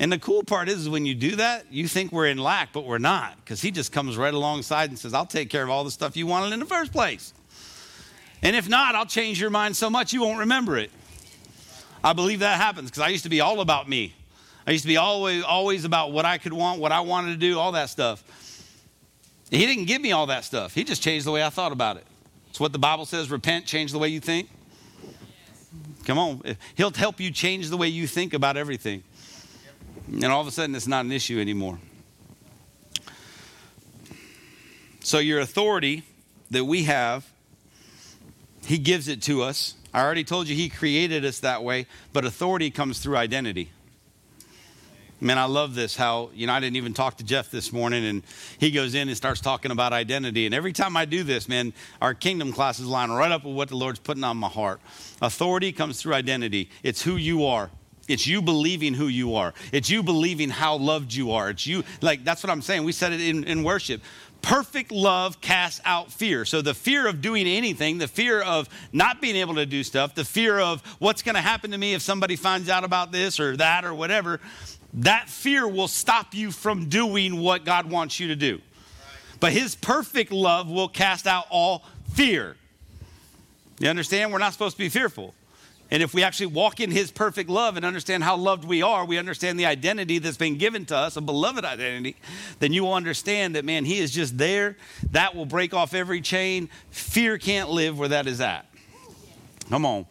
[0.00, 2.72] And the cool part is, is when you do that, you think we're in lack,
[2.72, 5.68] but we're not, because He just comes right alongside and says, I'll take care of
[5.68, 7.34] all the stuff you wanted in the first place.
[8.42, 10.90] And if not, I'll change your mind so much you won't remember it.
[12.02, 14.14] I believe that happens because I used to be all about me.
[14.66, 17.36] I used to be always, always about what I could want, what I wanted to
[17.36, 18.24] do, all that stuff.
[19.50, 20.74] He didn't give me all that stuff.
[20.74, 22.06] He just changed the way I thought about it.
[22.48, 24.48] It's what the Bible says repent, change the way you think.
[26.04, 26.42] Come on.
[26.74, 29.02] He'll help you change the way you think about everything.
[30.12, 31.78] And all of a sudden, it's not an issue anymore.
[35.02, 36.02] So, your authority
[36.50, 37.26] that we have,
[38.66, 39.74] He gives it to us.
[39.94, 43.70] I already told you He created us that way, but authority comes through identity.
[45.22, 45.96] Man, I love this.
[45.96, 48.22] How, you know, I didn't even talk to Jeff this morning, and
[48.58, 50.46] he goes in and starts talking about identity.
[50.46, 53.68] And every time I do this, man, our kingdom classes line right up with what
[53.68, 54.80] the Lord's putting on my heart.
[55.20, 57.70] Authority comes through identity, it's who you are.
[58.10, 59.54] It's you believing who you are.
[59.72, 61.50] It's you believing how loved you are.
[61.50, 62.82] It's you, like, that's what I'm saying.
[62.82, 64.02] We said it in, in worship.
[64.42, 66.44] Perfect love casts out fear.
[66.44, 70.14] So, the fear of doing anything, the fear of not being able to do stuff,
[70.14, 73.38] the fear of what's going to happen to me if somebody finds out about this
[73.38, 74.40] or that or whatever,
[74.94, 78.60] that fear will stop you from doing what God wants you to do.
[79.38, 81.84] But His perfect love will cast out all
[82.14, 82.56] fear.
[83.78, 84.32] You understand?
[84.32, 85.34] We're not supposed to be fearful.
[85.90, 89.04] And if we actually walk in His perfect love and understand how loved we are,
[89.04, 92.16] we understand the identity that's been given to us, a beloved identity,
[92.60, 94.76] then you will understand that, man, He is just there.
[95.10, 96.68] That will break off every chain.
[96.90, 98.66] Fear can't live where that is at.
[99.68, 100.06] Come on.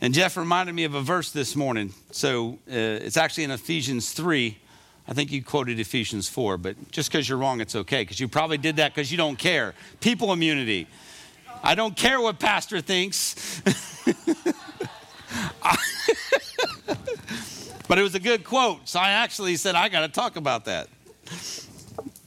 [0.00, 1.94] And Jeff reminded me of a verse this morning.
[2.10, 4.58] So uh, it's actually in Ephesians 3.
[5.06, 8.28] I think you quoted Ephesians 4, but just because you're wrong, it's okay, because you
[8.28, 9.74] probably did that because you don't care.
[10.00, 10.88] People immunity.
[11.64, 13.62] I don't care what pastor thinks.
[17.88, 18.86] but it was a good quote.
[18.86, 20.88] So I actually said, I got to talk about that.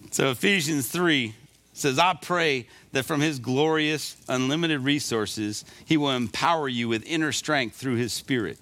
[0.09, 1.35] So Ephesians 3
[1.73, 7.31] says, I pray that from his glorious, unlimited resources, he will empower you with inner
[7.31, 8.57] strength through his spirit.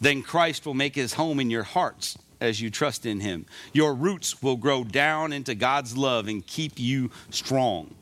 [0.00, 3.44] Then Christ will make his home in your hearts as you trust in him.
[3.74, 7.94] Your roots will grow down into God's love and keep you strong.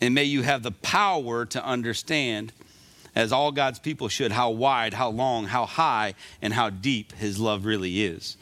[0.00, 2.52] And may you have the power to understand,
[3.14, 7.38] as all God's people should, how wide, how long, how high, and how deep his
[7.38, 8.36] love really is.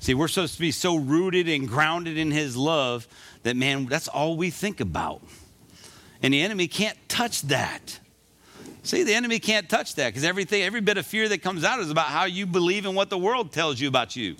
[0.00, 3.08] See, we're supposed to be so rooted and grounded in his love
[3.42, 5.22] that, man, that's all we think about.
[6.22, 8.00] And the enemy can't touch that.
[8.82, 11.80] See, the enemy can't touch that because everything, every bit of fear that comes out
[11.80, 14.36] is about how you believe in what the world tells you about you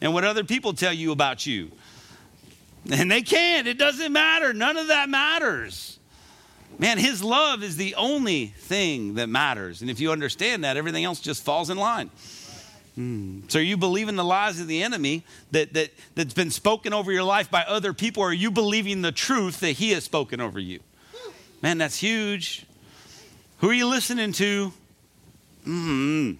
[0.00, 1.70] and what other people tell you about you.
[2.90, 3.66] And they can't.
[3.66, 4.52] It doesn't matter.
[4.52, 5.97] None of that matters.
[6.78, 9.80] Man, his love is the only thing that matters.
[9.80, 12.10] And if you understand that, everything else just falls in line.
[12.94, 13.40] Hmm.
[13.48, 17.12] So, are you believing the lies of the enemy that, that, that's been spoken over
[17.12, 20.40] your life by other people, or are you believing the truth that he has spoken
[20.40, 20.80] over you?
[21.62, 22.64] Man, that's huge.
[23.58, 24.72] Who are you listening to?
[25.64, 26.32] hmm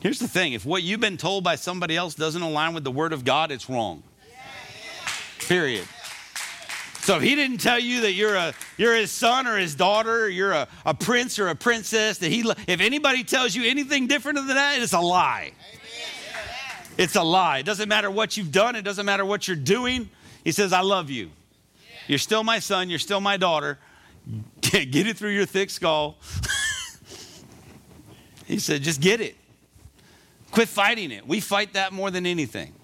[0.00, 2.92] Here's the thing if what you've been told by somebody else doesn't align with the
[2.92, 4.02] Word of God, it's wrong.
[5.40, 5.88] Period.
[7.08, 10.24] So if he didn't tell you that you're a you're his son or his daughter,
[10.24, 14.08] or you're a, a prince or a princess, that he if anybody tells you anything
[14.08, 15.52] different than that, it's a lie.
[16.98, 17.60] It's a lie.
[17.60, 20.10] It doesn't matter what you've done, it doesn't matter what you're doing.
[20.44, 21.30] He says, I love you.
[22.08, 23.78] You're still my son, you're still my daughter.
[24.60, 26.18] Get it through your thick skull.
[28.44, 29.34] he said, just get it.
[30.50, 31.26] Quit fighting it.
[31.26, 32.74] We fight that more than anything.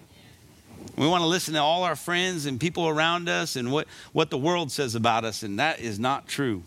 [0.96, 4.30] We want to listen to all our friends and people around us and what, what
[4.30, 6.62] the world says about us, and that is not true.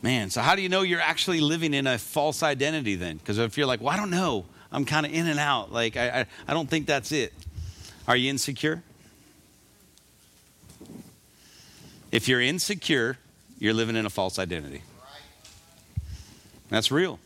[0.00, 3.16] Man, so how do you know you're actually living in a false identity then?
[3.16, 5.96] Because if you're like, well, I don't know, I'm kind of in and out, like,
[5.96, 7.32] I, I, I don't think that's it.
[8.06, 8.82] Are you insecure?
[12.12, 13.18] If you're insecure,
[13.58, 14.82] you're living in a false identity.
[16.68, 17.18] That's real.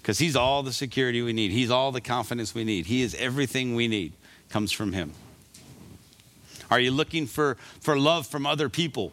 [0.00, 1.50] Because he's all the security we need.
[1.50, 2.86] He's all the confidence we need.
[2.86, 4.12] He is everything we need
[4.48, 5.12] comes from him.
[6.70, 9.12] Are you looking for, for love from other people?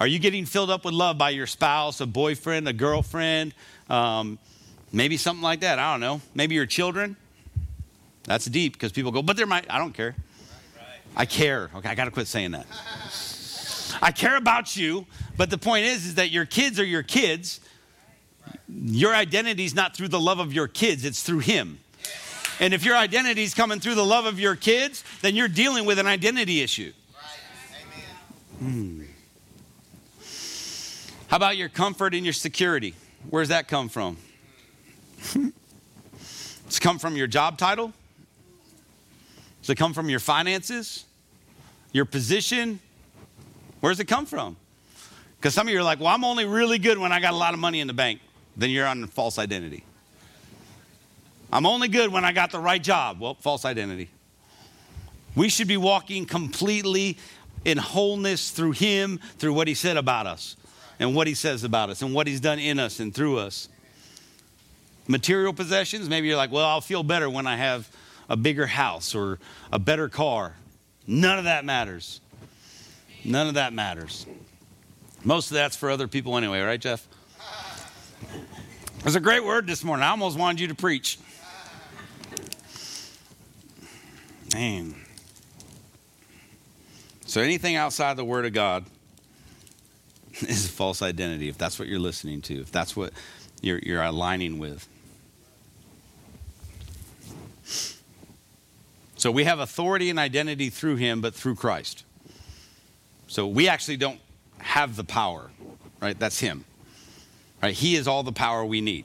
[0.00, 3.52] Are you getting filled up with love by your spouse, a boyfriend, a girlfriend,
[3.90, 4.38] um,
[4.92, 5.78] maybe something like that?
[5.78, 6.20] I don't know.
[6.34, 7.16] Maybe your children?
[8.24, 10.14] That's deep because people go, but they're my, I don't care.
[11.16, 11.70] I care.
[11.74, 12.66] Okay, I got to quit saying that.
[14.00, 15.06] I care about you,
[15.36, 17.60] but the point is, is that your kids are your kids.
[18.68, 21.78] Your identity is not through the love of your kids, it's through Him.
[22.60, 25.84] And if your identity is coming through the love of your kids, then you're dealing
[25.84, 26.92] with an identity issue.
[28.58, 29.02] Hmm.
[31.28, 32.94] How about your comfort and your security?
[33.30, 34.16] Where's that come from?
[36.66, 37.92] it's come from your job title?
[39.60, 41.04] Does it come from your finances?
[41.92, 42.80] Your position?
[43.80, 44.56] Where's it come from?
[45.36, 47.36] Because some of you are like, well, I'm only really good when I got a
[47.36, 48.20] lot of money in the bank.
[48.58, 49.84] Then you're on false identity.
[51.50, 53.20] I'm only good when I got the right job.
[53.20, 54.10] Well, false identity.
[55.34, 57.16] We should be walking completely
[57.64, 60.56] in wholeness through Him, through what He said about us,
[60.98, 63.68] and what He says about us, and what He's done in us and through us.
[65.06, 67.88] Material possessions, maybe you're like, well, I'll feel better when I have
[68.28, 69.38] a bigger house or
[69.72, 70.56] a better car.
[71.06, 72.20] None of that matters.
[73.24, 74.26] None of that matters.
[75.24, 77.06] Most of that's for other people anyway, right, Jeff?
[79.08, 80.04] Was a great word this morning.
[80.04, 81.18] I almost wanted you to preach.
[84.52, 84.94] Man.
[87.24, 88.84] So anything outside the Word of God
[90.42, 93.14] is a false identity, if that's what you're listening to, if that's what
[93.62, 94.86] you're, you're aligning with.
[99.16, 102.04] So we have authority and identity through Him, but through Christ.
[103.26, 104.20] So we actually don't
[104.58, 105.50] have the power,
[105.98, 106.18] right?
[106.18, 106.66] That's Him.
[107.62, 107.74] Right?
[107.74, 109.04] He is all the power we need.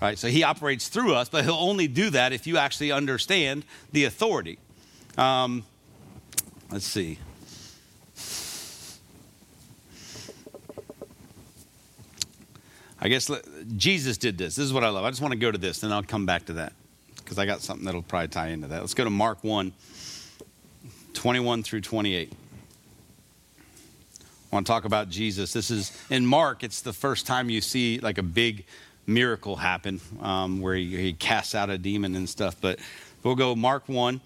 [0.00, 0.18] Right?
[0.18, 4.04] So he operates through us, but he'll only do that if you actually understand the
[4.04, 4.58] authority.
[5.16, 5.64] Um,
[6.70, 7.18] let's see.
[13.00, 13.30] I guess
[13.76, 14.56] Jesus did this.
[14.56, 15.04] This is what I love.
[15.04, 16.72] I just want to go to this, then I'll come back to that
[17.16, 18.80] because I got something that'll probably tie into that.
[18.80, 19.72] Let's go to Mark 1
[21.12, 22.32] 21 through 28.
[24.54, 25.52] Want to talk about Jesus.
[25.52, 28.66] This is in Mark, it's the first time you see like a big
[29.04, 32.54] miracle happen um, where he, he casts out a demon and stuff.
[32.60, 32.78] But
[33.24, 34.20] we'll go Mark 1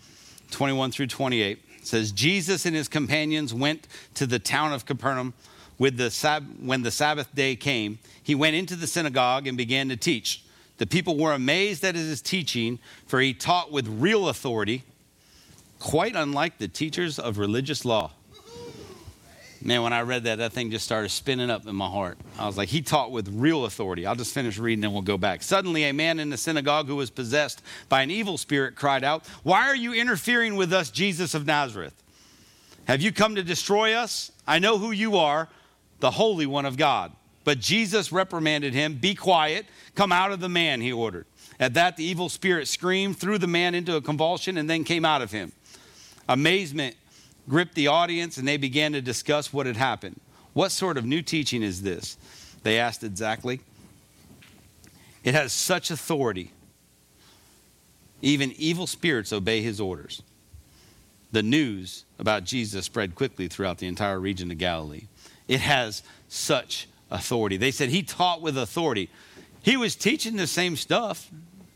[0.51, 1.59] 21 through 28.
[1.79, 5.33] It says, Jesus and his companions went to the town of Capernaum.
[5.79, 9.89] With the sab- when the Sabbath day came, he went into the synagogue and began
[9.89, 10.45] to teach.
[10.77, 14.83] The people were amazed at his teaching, for he taught with real authority,
[15.79, 18.11] quite unlike the teachers of religious law.
[19.61, 22.17] Man, when I read that, that thing just started spinning up in my heart.
[22.39, 24.07] I was like, he taught with real authority.
[24.07, 25.43] I'll just finish reading and we'll go back.
[25.43, 29.27] Suddenly, a man in the synagogue who was possessed by an evil spirit cried out,
[29.43, 31.95] Why are you interfering with us, Jesus of Nazareth?
[32.87, 34.31] Have you come to destroy us?
[34.47, 35.49] I know who you are,
[35.99, 37.13] the Holy One of God.
[37.43, 39.67] But Jesus reprimanded him, Be quiet,
[39.97, 41.27] come out of the man, he ordered.
[41.59, 45.05] At that, the evil spirit screamed, threw the man into a convulsion, and then came
[45.05, 45.51] out of him.
[46.29, 46.95] Amazement
[47.49, 50.21] gripped the audience and they began to discuss what had happened.
[50.53, 52.17] What sort of new teaching is this?
[52.63, 53.61] They asked exactly.
[55.25, 56.53] It has such authority.
[58.21, 60.23] Even evil spirits obey his orders.
[61.31, 65.07] The news about Jesus spread quickly throughout the entire region of Galilee.
[65.47, 67.57] It has such authority.
[67.57, 69.11] They said he taught with authority.
[69.63, 71.31] He was teaching the same stuff.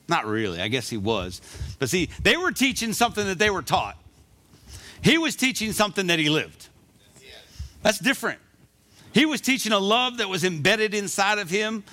[0.09, 1.41] Not really, I guess he was.
[1.79, 3.97] But see, they were teaching something that they were taught.
[5.03, 6.69] He was teaching something that he lived.
[7.83, 8.39] That's different.
[9.13, 11.85] He was teaching a love that was embedded inside of him.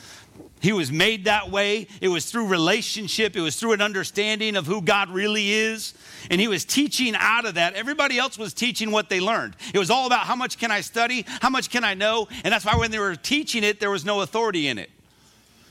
[0.62, 1.88] He was made that way.
[2.02, 5.94] It was through relationship, it was through an understanding of who God really is.
[6.30, 7.74] And he was teaching out of that.
[7.74, 9.56] Everybody else was teaching what they learned.
[9.74, 11.26] It was all about how much can I study?
[11.42, 12.28] How much can I know?
[12.44, 14.90] And that's why when they were teaching it, there was no authority in it.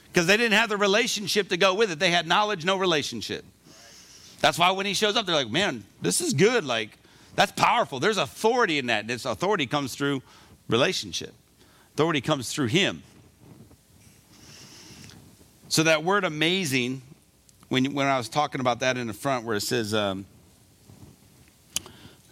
[0.09, 1.99] Because they didn't have the relationship to go with it.
[1.99, 3.45] They had knowledge, no relationship.
[4.41, 6.65] That's why when he shows up, they're like, man, this is good.
[6.65, 6.98] Like,
[7.39, 8.01] that's powerful.
[8.01, 9.07] There's authority in that.
[9.07, 10.23] This authority comes through
[10.69, 11.33] relationship,
[11.95, 13.05] authority comes through Him.
[15.69, 17.01] So, that word amazing,
[17.69, 20.27] when, when I was talking about that in the front, where it says, um,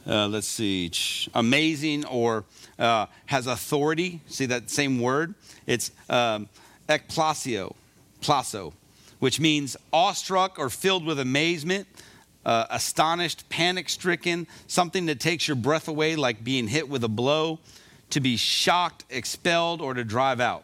[0.08, 0.90] uh, let's see,
[1.34, 2.42] amazing or
[2.76, 5.36] uh, has authority, see that same word?
[5.68, 6.48] It's um,
[6.88, 7.76] ekplasio,
[8.20, 8.72] plaso,
[9.20, 11.86] which means awestruck or filled with amazement
[12.46, 17.08] uh, astonished, panic stricken, something that takes your breath away, like being hit with a
[17.08, 17.58] blow,
[18.10, 20.62] to be shocked, expelled, or to drive out.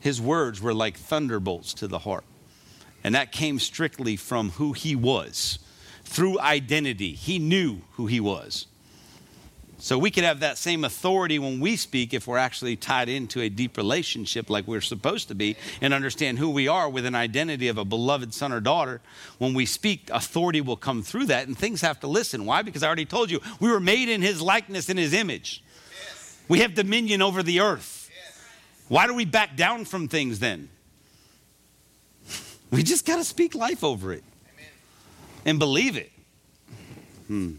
[0.00, 2.24] His words were like thunderbolts to the heart.
[3.04, 5.60] And that came strictly from who he was.
[6.02, 8.66] Through identity, he knew who he was.
[9.84, 13.42] So we could have that same authority when we speak if we're actually tied into
[13.42, 17.14] a deep relationship like we're supposed to be and understand who we are with an
[17.14, 19.02] identity of a beloved son or daughter.
[19.36, 22.46] When we speak, authority will come through that and things have to listen.
[22.46, 22.62] Why?
[22.62, 25.62] Because I already told you, we were made in his likeness and his image.
[26.48, 28.10] We have dominion over the earth.
[28.88, 30.70] Why do we back down from things then?
[32.70, 34.24] We just got to speak life over it
[35.44, 36.10] and believe it.
[37.26, 37.56] Hmm.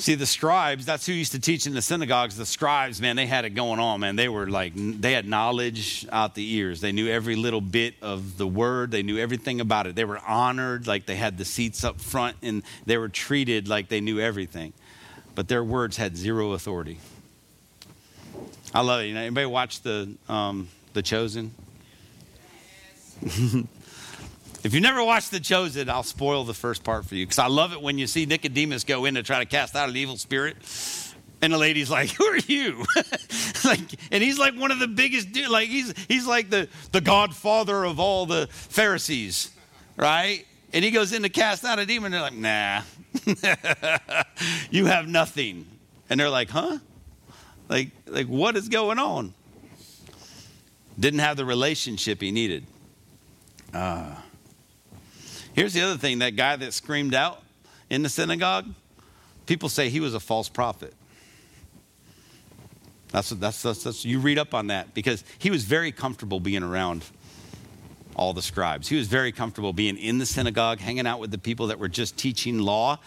[0.00, 2.34] See, the scribes, that's who used to teach in the synagogues.
[2.34, 4.16] The scribes, man, they had it going on, man.
[4.16, 6.80] They were like, they had knowledge out the ears.
[6.80, 9.94] They knew every little bit of the word, they knew everything about it.
[9.94, 13.90] They were honored, like they had the seats up front, and they were treated like
[13.90, 14.72] they knew everything.
[15.34, 16.96] But their words had zero authority.
[18.72, 19.08] I love it.
[19.08, 21.52] You know, anybody watch the, um, the Chosen?
[24.62, 27.46] If you never watched The Chosen, I'll spoil the first part for you because I
[27.46, 30.18] love it when you see Nicodemus go in to try to cast out an evil
[30.18, 30.56] spirit.
[31.40, 32.84] And the lady's like, "Who are you?"
[33.64, 33.80] like,
[34.12, 35.48] and he's like one of the biggest dude.
[35.48, 39.50] Like he's he's like the the godfather of all the Pharisees,
[39.96, 40.46] right?
[40.74, 42.12] And he goes in to cast out a demon.
[42.12, 42.82] They're like, "Nah,
[44.70, 45.64] you have nothing."
[46.10, 46.76] And they're like, "Huh?
[47.70, 49.32] Like like what is going on?"
[50.98, 52.66] Didn't have the relationship he needed.
[53.72, 54.18] Ah.
[54.18, 54.20] Uh,
[55.52, 57.42] Here's the other thing that guy that screamed out
[57.88, 58.66] in the synagogue,
[59.46, 60.94] people say he was a false prophet.
[63.08, 66.62] That's, that's, that's, that's, you read up on that because he was very comfortable being
[66.62, 67.04] around
[68.14, 68.88] all the scribes.
[68.88, 71.88] He was very comfortable being in the synagogue, hanging out with the people that were
[71.88, 72.98] just teaching law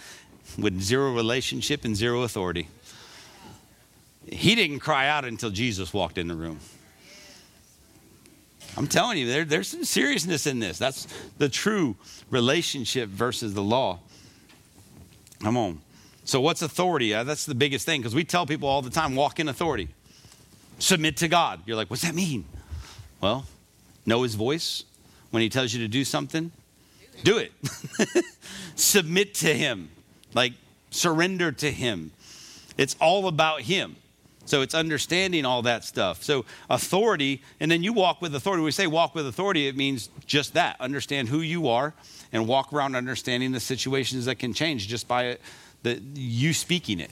[0.57, 2.67] with zero relationship and zero authority.
[4.25, 6.59] He didn't cry out until Jesus walked in the room.
[8.75, 10.77] I'm telling you, there, there's some seriousness in this.
[10.77, 11.95] That's the true
[12.29, 13.99] relationship versus the law.
[15.41, 15.81] Come on.
[16.25, 17.13] So, what's authority?
[17.13, 19.89] Uh, that's the biggest thing because we tell people all the time walk in authority,
[20.79, 21.61] submit to God.
[21.65, 22.45] You're like, what's that mean?
[23.19, 23.45] Well,
[24.05, 24.85] know his voice.
[25.31, 26.51] When he tells you to do something,
[27.23, 27.51] do it.
[28.75, 29.89] submit to him,
[30.35, 30.53] like
[30.91, 32.11] surrender to him.
[32.77, 33.95] It's all about him.
[34.45, 36.21] So it's understanding all that stuff.
[36.21, 38.61] So authority, and then you walk with authority.
[38.61, 40.75] When we say walk with authority, it means just that.
[40.81, 41.93] Understand who you are
[42.33, 45.37] and walk around understanding the situations that can change just by
[45.83, 47.11] the, you speaking it.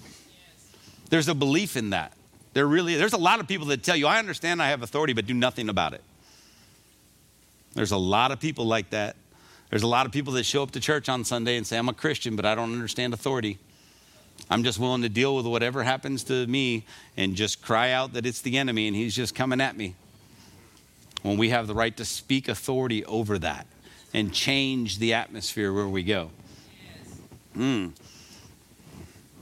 [1.09, 2.13] There's a belief in that.
[2.53, 5.13] There really there's a lot of people that tell you, I understand I have authority,
[5.13, 6.01] but do nothing about it.
[7.73, 9.15] There's a lot of people like that.
[9.69, 11.87] There's a lot of people that show up to church on Sunday and say, I'm
[11.87, 13.57] a Christian, but I don't understand authority.
[14.51, 16.83] I'm just willing to deal with whatever happens to me
[17.15, 19.95] and just cry out that it's the enemy and he's just coming at me.
[21.21, 23.65] When we have the right to speak authority over that
[24.13, 26.31] and change the atmosphere where we go.
[27.55, 27.93] Mm.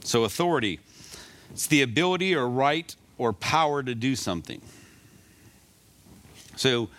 [0.04, 0.80] So, authority,
[1.50, 4.62] it's the ability or right or power to do something.
[6.56, 6.90] So,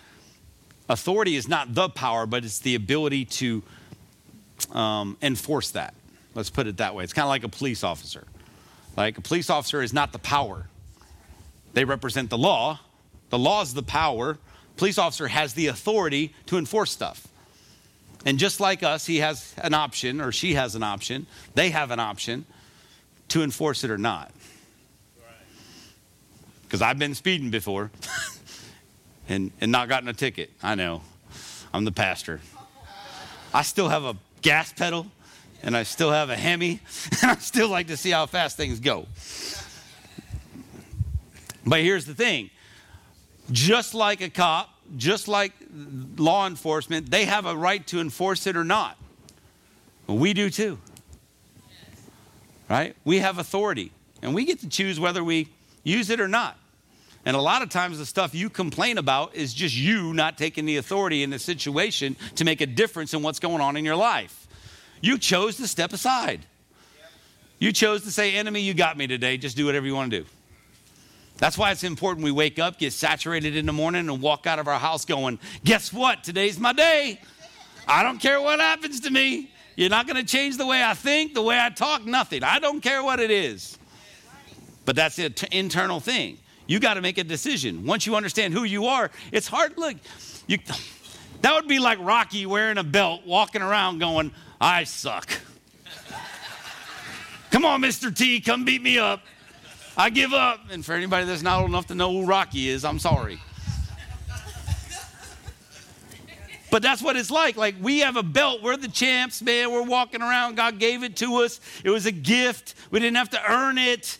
[0.89, 3.63] authority is not the power, but it's the ability to
[4.73, 5.93] um, enforce that.
[6.33, 7.03] Let's put it that way.
[7.03, 8.25] It's kind of like a police officer.
[8.95, 10.67] Like a police officer is not the power.
[11.73, 12.79] They represent the law.
[13.29, 14.37] The law is the power.
[14.77, 17.27] Police officer has the authority to enforce stuff.
[18.25, 21.27] And just like us, he has an option or she has an option.
[21.55, 22.45] They have an option
[23.29, 24.31] to enforce it or not.
[26.63, 27.91] Because I've been speeding before
[29.29, 30.51] and, and not gotten a ticket.
[30.61, 31.01] I know.
[31.73, 32.41] I'm the pastor.
[33.53, 35.07] I still have a gas pedal
[35.63, 36.79] and I still have a Hemi,
[37.21, 39.07] and I still like to see how fast things go.
[41.65, 42.49] But here's the thing
[43.51, 45.53] just like a cop, just like
[46.17, 48.97] law enforcement, they have a right to enforce it or not.
[50.07, 50.79] We do too.
[52.69, 52.95] Right?
[53.03, 55.49] We have authority, and we get to choose whether we
[55.83, 56.57] use it or not.
[57.25, 60.65] And a lot of times, the stuff you complain about is just you not taking
[60.65, 63.95] the authority in the situation to make a difference in what's going on in your
[63.95, 64.40] life.
[65.01, 66.45] You chose to step aside.
[67.59, 69.37] You chose to say, Enemy, you got me today.
[69.37, 70.25] Just do whatever you want to do.
[71.37, 74.59] That's why it's important we wake up, get saturated in the morning, and walk out
[74.59, 76.23] of our house going, Guess what?
[76.23, 77.19] Today's my day.
[77.87, 79.49] I don't care what happens to me.
[79.75, 82.43] You're not going to change the way I think, the way I talk, nothing.
[82.43, 83.77] I don't care what it is.
[84.85, 86.37] But that's an t- internal thing.
[86.67, 87.85] You got to make a decision.
[87.85, 89.77] Once you understand who you are, it's hard.
[89.77, 89.97] Look,
[90.47, 90.57] you,
[91.41, 95.27] that would be like Rocky wearing a belt, walking around going, I suck.
[97.49, 98.15] Come on, Mr.
[98.15, 99.23] T, come beat me up.
[99.97, 100.69] I give up.
[100.71, 103.39] And for anybody that's not old enough to know who Rocky is, I'm sorry.
[106.69, 107.57] But that's what it's like.
[107.57, 108.61] Like we have a belt.
[108.61, 109.71] We're the champs, man.
[109.71, 110.55] We're walking around.
[110.55, 111.59] God gave it to us.
[111.83, 112.75] It was a gift.
[112.91, 114.19] We didn't have to earn it.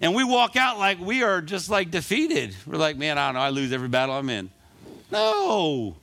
[0.00, 2.56] And we walk out like we are just like defeated.
[2.66, 3.40] We're like, man, I don't know.
[3.40, 4.50] I lose every battle I'm in.
[5.12, 5.96] No.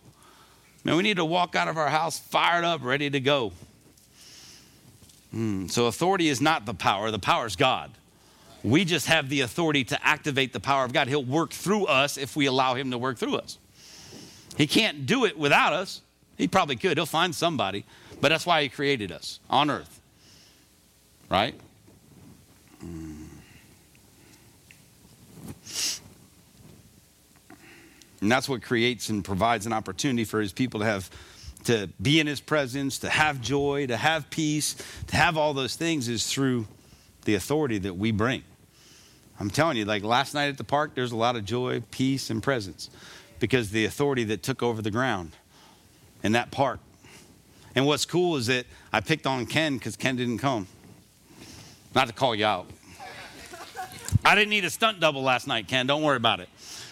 [0.85, 3.51] Man, we need to walk out of our house fired up, ready to go.
[5.34, 7.11] Mm, so authority is not the power.
[7.11, 7.91] The power is God.
[8.64, 11.07] We just have the authority to activate the power of God.
[11.07, 13.57] He'll work through us if we allow Him to work through us.
[14.57, 16.01] He can't do it without us.
[16.38, 16.97] He probably could.
[16.97, 17.85] He'll find somebody.
[18.19, 20.01] But that's why He created us on earth.
[21.30, 21.56] Right?
[28.22, 31.10] And that's what creates and provides an opportunity for His people to have
[31.65, 34.76] to be in his presence, to have joy, to have peace,
[35.07, 36.68] to have all those things is through
[37.26, 38.44] the authority that we bring.
[39.40, 42.30] I'm telling you, like last night at the park, there's a lot of joy, peace,
[42.30, 42.90] and presence
[43.40, 45.36] because the authority that took over the ground
[46.23, 46.80] in that park.
[47.76, 50.68] And what's cool is that I picked on Ken because Ken didn't come.
[51.95, 52.68] Not to call you out.
[54.26, 55.88] I didn't need a stunt double last night, Ken.
[55.88, 56.49] Don't worry about it.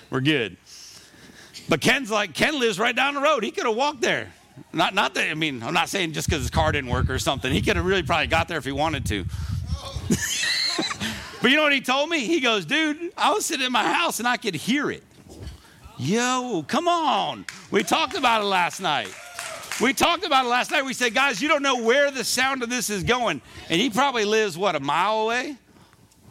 [0.09, 0.55] We're good.
[1.67, 3.43] But Ken's like, Ken lives right down the road.
[3.43, 4.31] He could have walked there.
[4.73, 7.19] Not, not that, I mean, I'm not saying just because his car didn't work or
[7.19, 7.51] something.
[7.51, 9.23] He could have really probably got there if he wanted to.
[11.41, 12.19] but you know what he told me?
[12.25, 15.03] He goes, dude, I was sitting in my house and I could hear it.
[15.97, 17.45] Yo, come on.
[17.71, 19.13] We talked about it last night.
[19.81, 20.85] We talked about it last night.
[20.85, 23.41] We said, guys, you don't know where the sound of this is going.
[23.69, 25.55] And he probably lives, what, a mile away?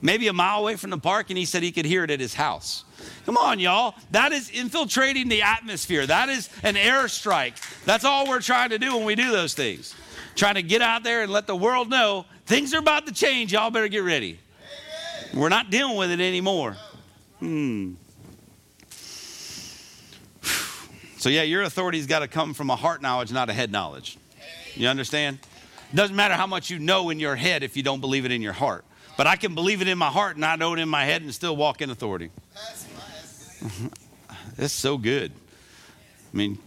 [0.03, 1.31] Maybe a mile away from the park.
[1.31, 2.85] And he said he could hear it at his house.
[3.24, 3.95] Come on, y'all.
[4.11, 6.07] That is infiltrating the atmosphere.
[6.07, 7.55] That is an airstrike.
[7.85, 9.95] That's all we're trying to do when we do those things.
[10.35, 13.53] Trying to get out there and let the world know things are about to change.
[13.53, 14.39] Y'all better get ready.
[15.35, 16.77] We're not dealing with it anymore.
[17.41, 17.95] Hmm.
[21.19, 24.19] So, yeah, your authority's got to come from a heart knowledge, not a head knowledge.
[24.74, 25.39] You understand?
[25.95, 28.43] Doesn't matter how much you know in your head if you don't believe it in
[28.43, 28.85] your heart.
[29.16, 31.23] But I can believe it in my heart and I know it in my head
[31.23, 32.31] and still walk in authority.
[32.55, 32.86] That's
[34.68, 35.32] so good.
[36.32, 36.59] I mean,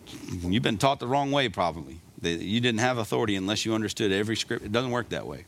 [0.41, 1.99] you've been taught the wrong way, probably.
[2.21, 4.65] You didn't have authority unless you understood every script.
[4.65, 5.45] It doesn't work that way.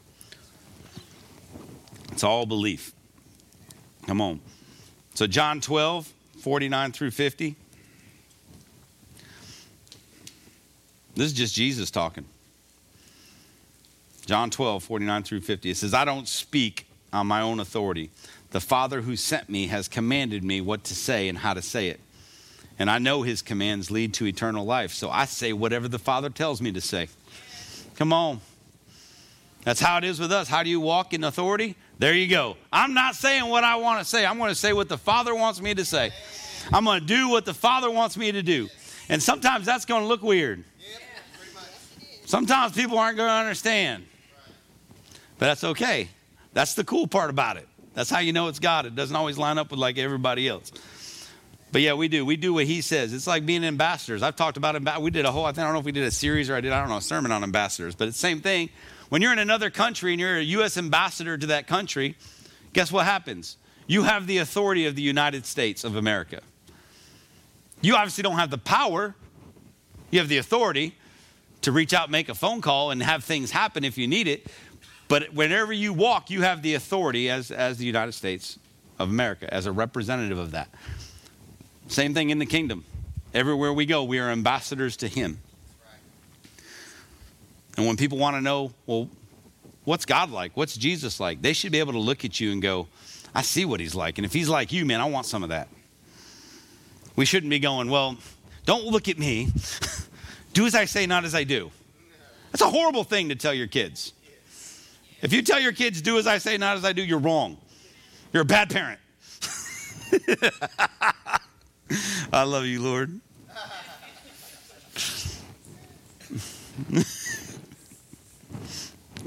[2.11, 2.93] It's all belief.
[4.05, 4.39] Come on.
[5.13, 7.55] So, John 12, 49 through 50.
[11.15, 12.25] This is just Jesus talking.
[14.25, 15.69] John 12, 49 through 50.
[15.69, 18.09] It says, I don't speak on my own authority.
[18.51, 21.87] The Father who sent me has commanded me what to say and how to say
[21.87, 21.99] it.
[22.77, 24.91] And I know his commands lead to eternal life.
[24.91, 27.07] So I say whatever the Father tells me to say.
[27.95, 28.41] Come on.
[29.63, 30.47] That's how it is with us.
[30.47, 31.75] How do you walk in authority?
[31.99, 32.57] There you go.
[32.73, 34.25] I'm not saying what I want to say.
[34.25, 36.11] I'm going to say what the Father wants me to say.
[36.73, 38.69] I'm going to do what the Father wants me to do.
[39.07, 40.63] And sometimes that's going to look weird.
[42.25, 44.05] Sometimes people aren't going to understand.
[45.37, 46.09] But that's okay.
[46.53, 47.67] That's the cool part about it.
[47.93, 48.85] That's how you know it's God.
[48.85, 50.71] It doesn't always line up with like everybody else.
[51.71, 52.25] But yeah, we do.
[52.25, 53.13] We do what he says.
[53.13, 54.23] It's like being ambassadors.
[54.23, 55.01] I've talked about it.
[55.01, 56.55] We did a whole, I, think, I don't know if we did a series or
[56.55, 58.69] I did, I don't know, a sermon on ambassadors, but it's the same thing.
[59.09, 60.77] When you're in another country and you're a U.S.
[60.77, 62.17] ambassador to that country,
[62.73, 63.57] guess what happens?
[63.87, 66.41] You have the authority of the United States of America.
[67.81, 69.15] You obviously don't have the power,
[70.11, 70.95] you have the authority
[71.61, 74.47] to reach out, make a phone call, and have things happen if you need it.
[75.11, 78.57] But whenever you walk, you have the authority as, as the United States
[78.97, 80.69] of America, as a representative of that.
[81.89, 82.85] Same thing in the kingdom.
[83.33, 85.39] Everywhere we go, we are ambassadors to Him.
[87.75, 89.09] And when people want to know, well,
[89.83, 90.55] what's God like?
[90.55, 91.41] What's Jesus like?
[91.41, 92.87] They should be able to look at you and go,
[93.35, 94.17] I see what He's like.
[94.17, 95.67] And if He's like you, man, I want some of that.
[97.17, 98.15] We shouldn't be going, well,
[98.65, 99.49] don't look at me.
[100.53, 101.69] do as I say, not as I do.
[102.53, 104.13] That's a horrible thing to tell your kids.
[105.21, 107.57] If you tell your kids, do as I say, not as I do, you're wrong.
[108.33, 108.99] You're a bad parent.
[112.33, 113.19] I love you, Lord.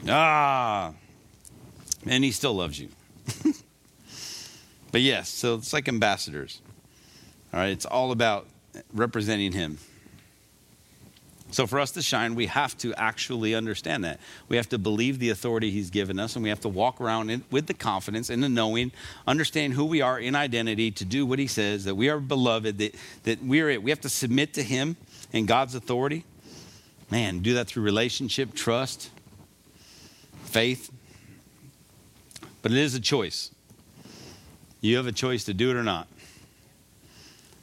[0.09, 0.93] ah,
[2.07, 2.89] and he still loves you.
[4.93, 6.61] but yes, so it's like ambassadors.
[7.53, 8.47] All right, it's all about
[8.93, 9.79] representing him.
[11.55, 14.19] So for us to shine, we have to actually understand that.
[14.49, 17.31] We have to believe the authority he's given us, and we have to walk around
[17.31, 18.91] in, with the confidence and the knowing,
[19.25, 22.79] understand who we are in identity to do what he says, that we are beloved,
[22.79, 23.85] that, that we're it.
[23.85, 24.97] We have to submit to him
[25.33, 26.25] and God's authority.
[27.09, 29.11] Man, do that through relationship, trust,
[30.47, 30.91] faith.
[32.63, 33.53] But it is a choice.
[34.81, 36.09] You have a choice to do it or not.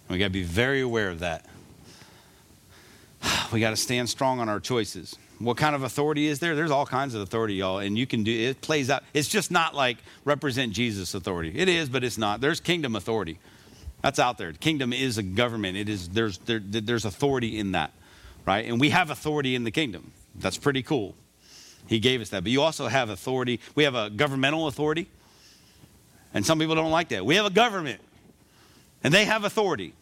[0.07, 1.45] We got to be very aware of that.
[3.51, 5.17] We got to stand strong on our choices.
[5.39, 6.55] What kind of authority is there?
[6.55, 8.61] There's all kinds of authority, y'all, and you can do it.
[8.61, 9.03] Plays out.
[9.13, 11.51] It's just not like represent Jesus authority.
[11.55, 12.41] It is, but it's not.
[12.41, 13.39] There's kingdom authority.
[14.01, 14.53] That's out there.
[14.53, 15.77] Kingdom is a government.
[15.77, 17.91] It is there's there, there's authority in that,
[18.45, 18.65] right?
[18.65, 20.11] And we have authority in the kingdom.
[20.35, 21.15] That's pretty cool.
[21.87, 22.43] He gave us that.
[22.43, 23.59] But you also have authority.
[23.75, 25.07] We have a governmental authority.
[26.33, 27.25] And some people don't like that.
[27.25, 27.99] We have a government.
[29.03, 29.93] And they have authority.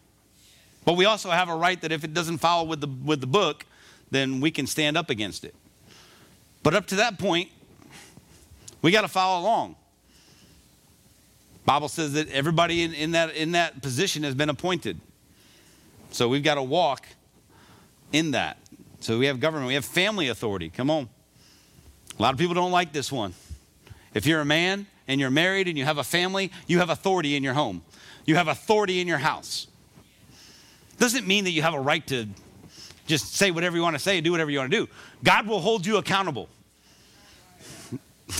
[0.86, 3.28] But we also have a right that if it doesn't follow with the with the
[3.28, 3.66] book,
[4.12, 5.54] then we can stand up against it.
[6.64, 7.50] But up to that point,
[8.82, 9.76] we got to follow along.
[11.66, 15.00] Bible says that everybody in, in, that, in that position has been appointed.
[16.12, 17.06] So we've got to walk
[18.12, 18.58] in that.
[19.02, 20.70] So we have government, we have family authority.
[20.70, 21.10] Come on.
[22.18, 23.34] A lot of people don't like this one.
[24.14, 27.36] If you're a man and you're married and you have a family, you have authority
[27.36, 27.84] in your home.
[28.26, 29.68] You have authority in your house.
[31.00, 32.28] Doesn't mean that you have a right to
[33.08, 34.88] just say whatever you want to say and do whatever you want to do.
[35.24, 36.48] God will hold you accountable.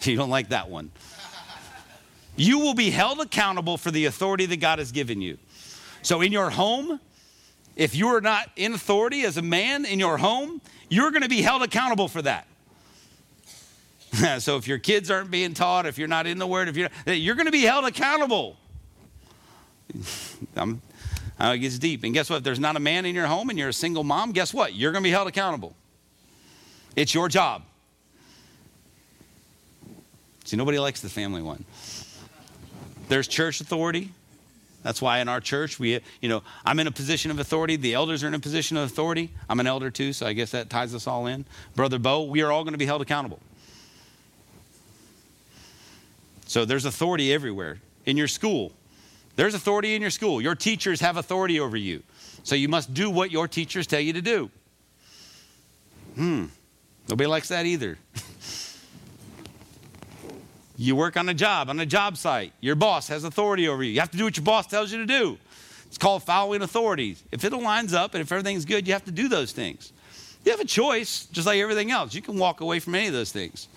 [0.00, 0.90] you don't like that one.
[2.36, 5.36] You will be held accountable for the authority that God has given you.
[6.02, 6.98] So, in your home,
[7.76, 11.28] if you are not in authority as a man in your home, you're going to
[11.28, 12.46] be held accountable for that.
[14.38, 16.88] so, if your kids aren't being taught, if you're not in the Word, if you're,
[17.06, 18.56] you're going to be held accountable.
[20.56, 20.80] I'm,
[21.40, 22.04] uh, it gets deep.
[22.04, 22.38] And guess what?
[22.38, 24.74] If there's not a man in your home and you're a single mom, guess what?
[24.74, 25.74] You're going to be held accountable.
[26.96, 27.62] It's your job.
[30.44, 31.64] See, nobody likes the family one.
[33.08, 34.10] There's church authority.
[34.82, 37.76] That's why in our church, we, you know, I'm in a position of authority.
[37.76, 39.30] The elders are in a position of authority.
[39.48, 41.44] I'm an elder too, so I guess that ties us all in.
[41.74, 43.40] Brother Bo, we are all going to be held accountable.
[46.46, 47.78] So there's authority everywhere.
[48.06, 48.72] In your school,
[49.40, 50.42] there's authority in your school.
[50.42, 52.02] Your teachers have authority over you.
[52.42, 54.50] So you must do what your teachers tell you to do.
[56.14, 56.44] Hmm.
[57.08, 57.96] Nobody likes that either.
[60.76, 62.54] You work on a job, on a job site.
[62.62, 63.90] Your boss has authority over you.
[63.90, 65.36] You have to do what your boss tells you to do.
[65.86, 67.22] It's called following authorities.
[67.30, 69.92] If it aligns up and if everything's good, you have to do those things.
[70.42, 72.14] You have a choice, just like everything else.
[72.14, 73.68] You can walk away from any of those things.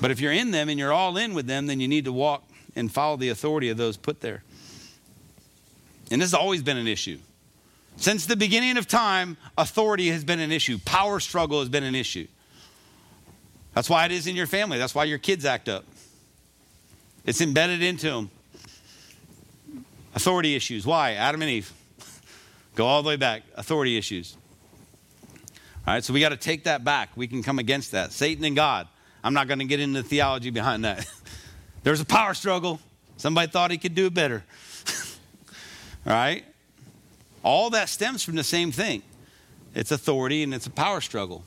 [0.00, 2.12] But if you're in them and you're all in with them, then you need to
[2.12, 2.42] walk
[2.74, 4.42] and follow the authority of those put there.
[6.10, 7.18] And this has always been an issue.
[7.96, 11.94] Since the beginning of time, authority has been an issue, power struggle has been an
[11.94, 12.26] issue.
[13.74, 14.78] That's why it is in your family.
[14.78, 15.84] That's why your kids act up.
[17.24, 18.30] It's embedded into them.
[20.14, 20.84] Authority issues.
[20.84, 21.12] Why?
[21.12, 21.72] Adam and Eve.
[22.74, 23.44] Go all the way back.
[23.56, 24.36] Authority issues.
[25.86, 27.10] All right, so we got to take that back.
[27.16, 28.12] We can come against that.
[28.12, 28.88] Satan and God.
[29.24, 31.06] I'm not going to get into the theology behind that.
[31.82, 32.80] There's a power struggle.
[33.16, 34.44] Somebody thought he could do it better.
[36.06, 36.44] all right?
[37.42, 39.02] All that stems from the same thing
[39.74, 41.44] it's authority and it's a power struggle.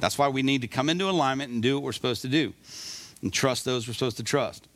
[0.00, 2.52] That's why we need to come into alignment and do what we're supposed to do
[3.22, 4.68] and trust those we're supposed to trust.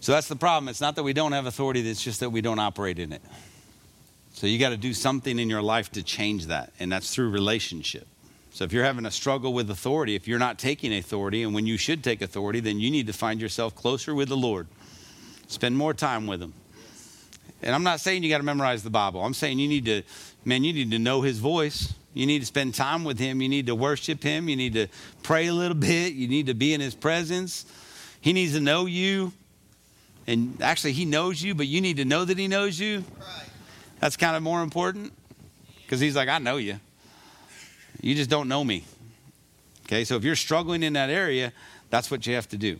[0.00, 0.68] So that's the problem.
[0.68, 3.22] It's not that we don't have authority, it's just that we don't operate in it.
[4.32, 7.30] So you got to do something in your life to change that, and that's through
[7.30, 8.06] relationship.
[8.52, 11.66] So if you're having a struggle with authority, if you're not taking authority, and when
[11.66, 14.66] you should take authority, then you need to find yourself closer with the Lord.
[15.46, 16.52] Spend more time with Him.
[17.62, 19.22] And I'm not saying you got to memorize the Bible.
[19.24, 20.02] I'm saying you need to,
[20.44, 21.94] man, you need to know His voice.
[22.12, 23.40] You need to spend time with Him.
[23.40, 24.48] You need to worship Him.
[24.48, 24.88] You need to
[25.22, 26.14] pray a little bit.
[26.14, 27.66] You need to be in His presence.
[28.20, 29.32] He needs to know you.
[30.26, 33.04] And actually, He knows you, but you need to know that He knows you.
[34.00, 35.12] That's kind of more important
[35.82, 36.80] because He's like, I know you.
[38.00, 38.84] You just don't know me.
[39.86, 41.52] Okay, so if you're struggling in that area,
[41.90, 42.78] that's what you have to do.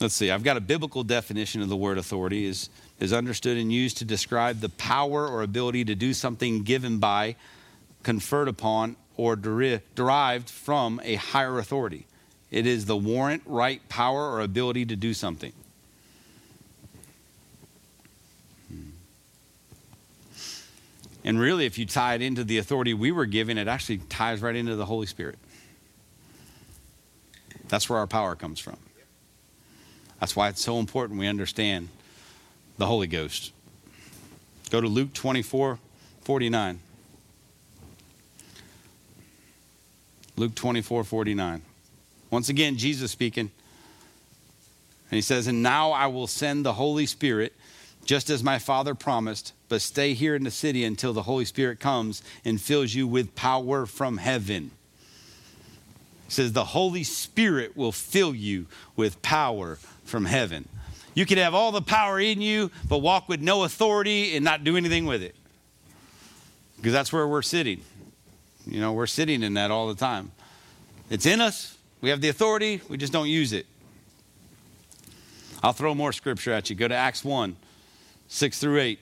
[0.00, 2.68] Let's see, I've got a biblical definition of the word authority is,
[2.98, 7.36] is understood and used to describe the power or ability to do something given by,
[8.02, 12.06] conferred upon, or deri- derived from a higher authority.
[12.50, 15.52] It is the warrant, right, power, or ability to do something.
[21.24, 24.42] And really, if you tie it into the authority we were given, it actually ties
[24.42, 25.38] right into the Holy Spirit.
[27.68, 28.76] That's where our power comes from.
[30.20, 31.88] That's why it's so important we understand
[32.78, 33.52] the Holy Ghost.
[34.70, 35.78] Go to Luke 24
[36.22, 36.80] 49.
[40.36, 41.62] Luke 24 49.
[42.30, 43.50] Once again, Jesus speaking.
[45.10, 47.52] And he says, And now I will send the Holy Spirit
[48.04, 51.80] just as my Father promised, but stay here in the city until the Holy Spirit
[51.80, 54.70] comes and fills you with power from heaven.
[56.26, 58.66] He says, The Holy Spirit will fill you
[58.96, 60.68] with power from heaven.
[61.14, 64.64] You could have all the power in you, but walk with no authority and not
[64.64, 65.36] do anything with it.
[66.76, 67.82] Because that's where we're sitting.
[68.66, 70.32] You know, we're sitting in that all the time.
[71.10, 71.76] It's in us.
[72.00, 73.66] We have the authority, we just don't use it.
[75.62, 76.74] I'll throw more scripture at you.
[76.74, 77.54] Go to Acts 1
[78.32, 78.98] 6 through 8.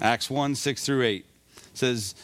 [0.00, 1.26] Acts 1 6 through 8
[1.74, 2.14] says,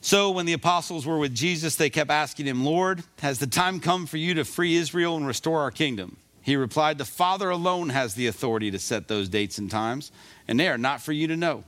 [0.00, 3.80] So when the apostles were with Jesus, they kept asking him, Lord, has the time
[3.80, 6.18] come for you to free Israel and restore our kingdom?
[6.40, 10.12] He replied, The Father alone has the authority to set those dates and times,
[10.46, 11.64] and they are not for you to know.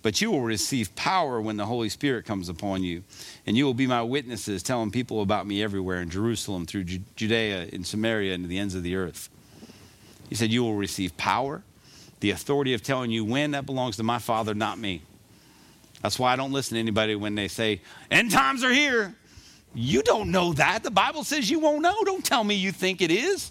[0.00, 3.04] But you will receive power when the Holy Spirit comes upon you,
[3.46, 7.66] and you will be my witnesses, telling people about me everywhere in Jerusalem, through Judea,
[7.66, 9.28] in Samaria, and to the ends of the earth.
[10.30, 11.62] He said, You will receive power.
[12.20, 15.02] The authority of telling you when, that belongs to my Father, not me.
[16.02, 19.14] That's why I don't listen to anybody when they say, End times are here.
[19.74, 20.82] You don't know that.
[20.82, 21.96] The Bible says you won't know.
[22.04, 23.50] Don't tell me you think it is.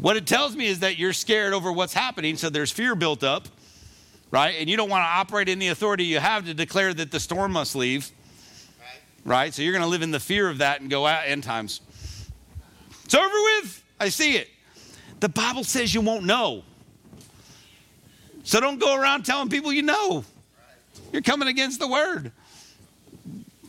[0.00, 3.22] What it tells me is that you're scared over what's happening, so there's fear built
[3.22, 3.46] up,
[4.30, 4.56] right?
[4.58, 7.20] And you don't want to operate in the authority you have to declare that the
[7.20, 8.10] storm must leave,
[9.24, 9.54] right?
[9.54, 11.80] So you're going to live in the fear of that and go out end times.
[13.04, 13.84] It's over with.
[14.00, 14.48] I see it.
[15.20, 16.62] The Bible says you won't know.
[18.44, 20.24] So don't go around telling people you know.
[21.12, 22.32] You're coming against the word.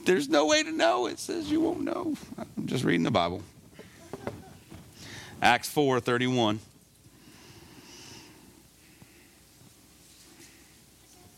[0.05, 1.07] There's no way to know.
[1.07, 2.15] It says you won't know.
[2.37, 3.41] I'm just reading the Bible.
[5.41, 6.59] Acts 4 31.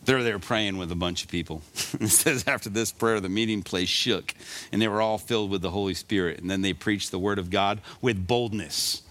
[0.05, 1.61] They're there praying with a bunch of people.
[1.99, 4.33] it says, after this prayer, the meeting place shook,
[4.71, 6.39] and they were all filled with the Holy Spirit.
[6.39, 9.03] And then they preached the word of God with boldness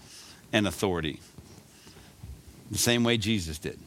[0.51, 1.19] and authority,
[2.71, 3.73] the same way Jesus did.
[3.73, 3.81] And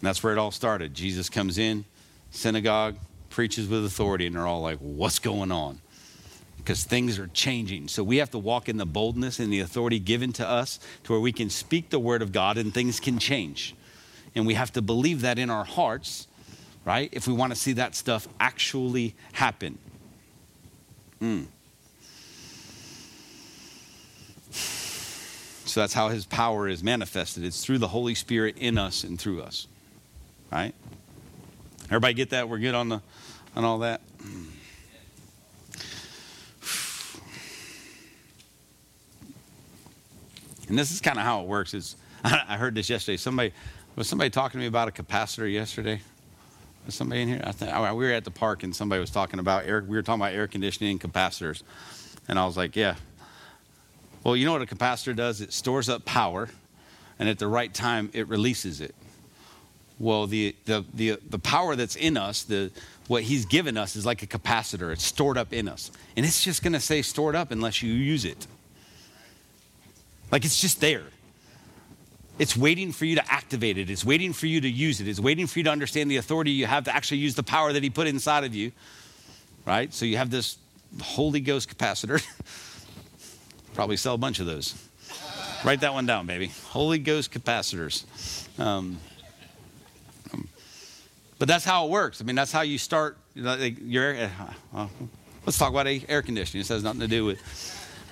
[0.00, 0.94] that's where it all started.
[0.94, 1.84] Jesus comes in,
[2.30, 2.96] synagogue,
[3.30, 5.80] preaches with authority, and they're all like, What's going on?
[6.58, 7.88] Because things are changing.
[7.88, 11.12] So we have to walk in the boldness and the authority given to us to
[11.12, 13.74] where we can speak the word of God and things can change.
[14.34, 16.26] And we have to believe that in our hearts,
[16.84, 17.10] right?
[17.12, 19.78] If we want to see that stuff actually happen.
[21.20, 21.46] Mm.
[25.64, 27.44] So that's how his power is manifested.
[27.44, 29.66] It's through the Holy Spirit in us and through us.
[30.52, 30.74] Right?
[31.86, 32.48] Everybody get that?
[32.48, 33.02] We're good on the
[33.56, 34.00] on all that?
[40.68, 41.74] And this is kind of how it works.
[41.74, 43.16] Is I heard this yesterday.
[43.16, 43.52] Somebody
[43.96, 46.00] was somebody talking to me about a capacitor yesterday.
[46.86, 47.42] Was somebody in here?
[47.44, 49.84] I think oh, we were at the park and somebody was talking about air.
[49.86, 51.62] We were talking about air conditioning and capacitors,
[52.28, 52.96] and I was like, "Yeah."
[54.24, 55.42] Well, you know what a capacitor does?
[55.42, 56.48] It stores up power,
[57.18, 58.94] and at the right time, it releases it.
[59.98, 62.70] Well, the the the, the power that's in us, the
[63.06, 64.90] what He's given us, is like a capacitor.
[64.92, 67.92] It's stored up in us, and it's just going to stay stored up unless you
[67.92, 68.46] use it.
[70.32, 71.04] Like it's just there.
[72.38, 73.90] It's waiting for you to activate it.
[73.90, 75.06] It's waiting for you to use it.
[75.06, 77.74] It's waiting for you to understand the authority you have to actually use the power
[77.74, 78.72] that He put inside of you.
[79.66, 79.92] Right?
[79.92, 80.56] So you have this
[81.00, 82.24] Holy Ghost capacitor.
[83.74, 84.74] Probably sell a bunch of those.
[85.64, 86.52] Write that one down, baby.
[86.68, 88.04] Holy Ghost capacitors.
[88.58, 88.98] Um,
[91.38, 92.20] but that's how it works.
[92.20, 94.30] I mean, that's how you start like, your.
[94.74, 94.86] Uh,
[95.44, 96.60] let's talk about air conditioning.
[96.60, 97.40] It has nothing to do with.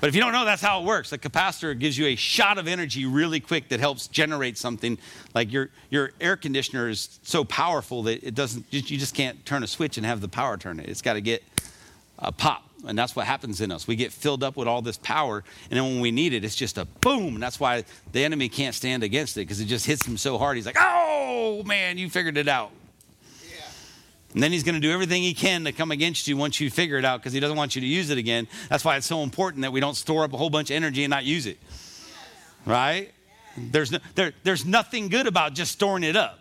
[0.01, 1.11] But if you don't know, that's how it works.
[1.11, 4.99] The capacitor gives you a shot of energy really quick that helps generate something.
[5.33, 9.63] Like your, your air conditioner is so powerful that it doesn't, you just can't turn
[9.63, 10.89] a switch and have the power turn it.
[10.89, 11.45] It's got to get
[12.19, 12.69] a pop.
[12.87, 13.87] And that's what happens in us.
[13.87, 16.57] We get filled up with all this power, and then when we need it, it's
[16.57, 17.35] just a boom.
[17.35, 20.37] And that's why the enemy can't stand against it because it just hits him so
[20.37, 20.57] hard.
[20.57, 22.73] He's like, oh, man, you figured it out.
[23.45, 23.61] Yeah.
[24.35, 26.71] And then he's going to do everything he can to come against you once you
[26.71, 28.49] figure it out because he doesn't want you to use it again.
[28.69, 31.05] That's why it's so important that we don't store up a whole bunch of energy
[31.05, 31.59] and not use it.
[32.67, 33.13] Right?
[33.57, 36.41] There's, no, there, there's nothing good about just storing it up.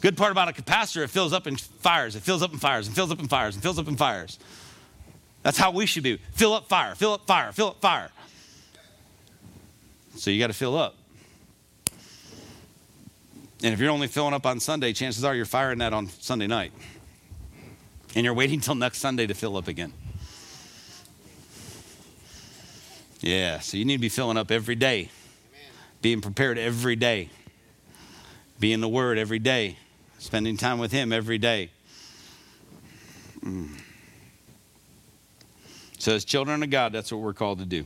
[0.00, 2.14] Good part about a capacitor, it fills up and fires.
[2.14, 4.38] It fills up and fires and fills up and fires and fills up and fires.
[5.42, 6.18] That's how we should be.
[6.32, 8.10] Fill up fire, fill up fire, fill up fire.
[10.16, 10.96] So you got to fill up.
[13.62, 16.46] And if you're only filling up on Sunday, chances are you're firing that on Sunday
[16.46, 16.72] night.
[18.14, 19.92] And you're waiting till next Sunday to fill up again.
[23.20, 25.10] Yeah, so you need to be filling up every day,
[26.02, 27.30] being prepared every day,
[28.60, 29.76] being the Word every day,
[30.20, 31.70] spending time with Him every day.
[33.40, 33.70] Mm.
[35.98, 37.84] So, as children of God, that's what we're called to do.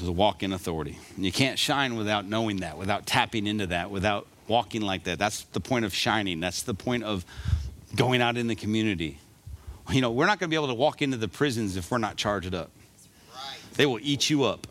[0.00, 0.98] To walk in authority.
[1.16, 5.18] And you can't shine without knowing that, without tapping into that, without walking like that.
[5.18, 6.40] That's the point of shining.
[6.40, 7.24] That's the point of
[7.94, 9.18] going out in the community.
[9.90, 11.98] You know, we're not going to be able to walk into the prisons if we're
[11.98, 12.70] not charged up.
[13.74, 14.66] They will eat you up.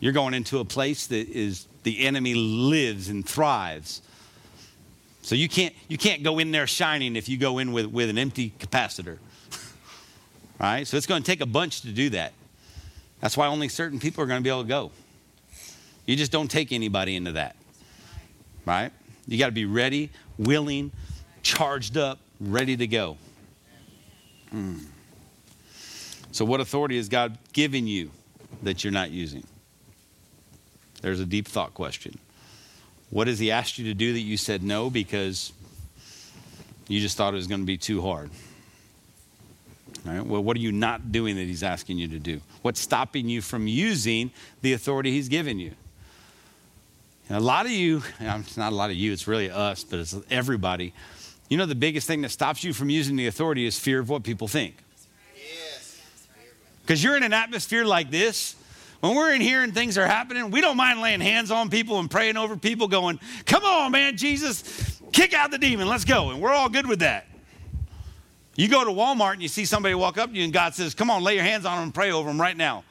[0.00, 4.00] You're going into a place that is the enemy lives and thrives.
[5.22, 8.10] So you can't you can't go in there shining if you go in with, with
[8.10, 9.18] an empty capacitor.
[10.60, 10.86] right?
[10.86, 12.32] So it's going to take a bunch to do that.
[13.20, 14.90] That's why only certain people are going to be able to go.
[16.06, 17.54] You just don't take anybody into that.
[18.64, 18.92] Right?
[19.26, 20.90] You got to be ready, willing,
[21.42, 23.16] charged up, ready to go.
[24.50, 24.78] Hmm.
[26.32, 28.10] So, what authority has God given you
[28.62, 29.44] that you're not using?
[31.02, 32.18] There's a deep thought question.
[33.10, 35.52] What has He asked you to do that you said no because
[36.88, 38.30] you just thought it was going to be too hard?
[40.06, 42.40] All right, well, what are you not doing that He's asking you to do?
[42.62, 44.30] What's stopping you from using
[44.62, 45.72] the authority He's given you?
[47.28, 49.98] And a lot of you, it's not a lot of you, it's really us, but
[50.00, 50.92] it's everybody.
[51.48, 54.08] You know, the biggest thing that stops you from using the authority is fear of
[54.08, 54.76] what people think.
[56.82, 58.56] Because you're in an atmosphere like this,
[59.00, 61.98] when we're in here and things are happening, we don't mind laying hands on people
[61.98, 66.30] and praying over people, going, Come on, man, Jesus, kick out the demon, let's go.
[66.30, 67.26] And we're all good with that.
[68.56, 70.94] You go to Walmart and you see somebody walk up to you, and God says,
[70.94, 72.84] Come on, lay your hands on them and pray over them right now.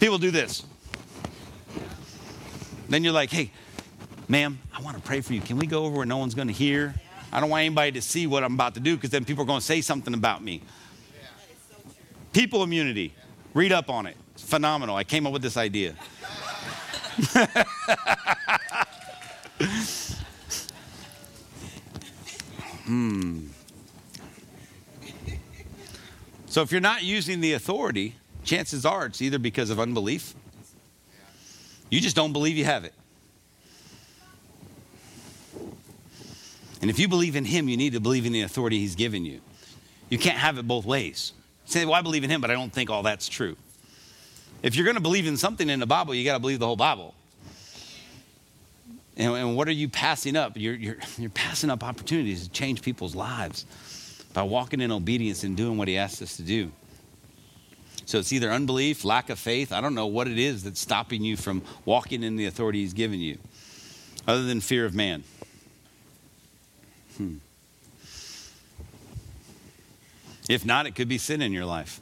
[0.00, 0.64] People do this.
[2.88, 3.52] Then you're like, Hey,
[4.28, 5.40] ma'am, I want to pray for you.
[5.40, 6.94] Can we go over where no one's going to hear?
[7.32, 9.46] I don't want anybody to see what I'm about to do because then people are
[9.46, 10.62] going to say something about me.
[12.32, 13.14] People immunity.
[13.54, 14.16] Read up on it.
[14.44, 14.96] Phenomenal.
[14.96, 15.94] I came up with this idea.
[22.84, 23.46] hmm.
[26.46, 28.14] So if you're not using the authority,
[28.44, 30.34] chances are it's either because of unbelief.
[31.90, 32.94] You just don't believe you have it.
[36.80, 39.24] And if you believe in him, you need to believe in the authority he's given
[39.24, 39.40] you.
[40.10, 41.32] You can't have it both ways.
[41.64, 43.56] Say, well, I believe in him, but I don't think all that's true.
[44.64, 46.64] If you're going to believe in something in the Bible, you got to believe the
[46.64, 47.14] whole Bible.
[49.14, 50.54] And, and, what are you passing up?
[50.56, 53.66] You're, you're, you're passing up opportunities to change people's lives
[54.32, 56.72] by walking in obedience and doing what he asks us to do.
[58.06, 59.70] So it's either unbelief, lack of faith.
[59.70, 62.94] I don't know what it is that's stopping you from walking in the authority he's
[62.94, 63.36] given you,
[64.26, 65.24] other than fear of man.
[67.18, 67.36] Hmm.
[70.48, 72.00] If not, it could be sin in your life.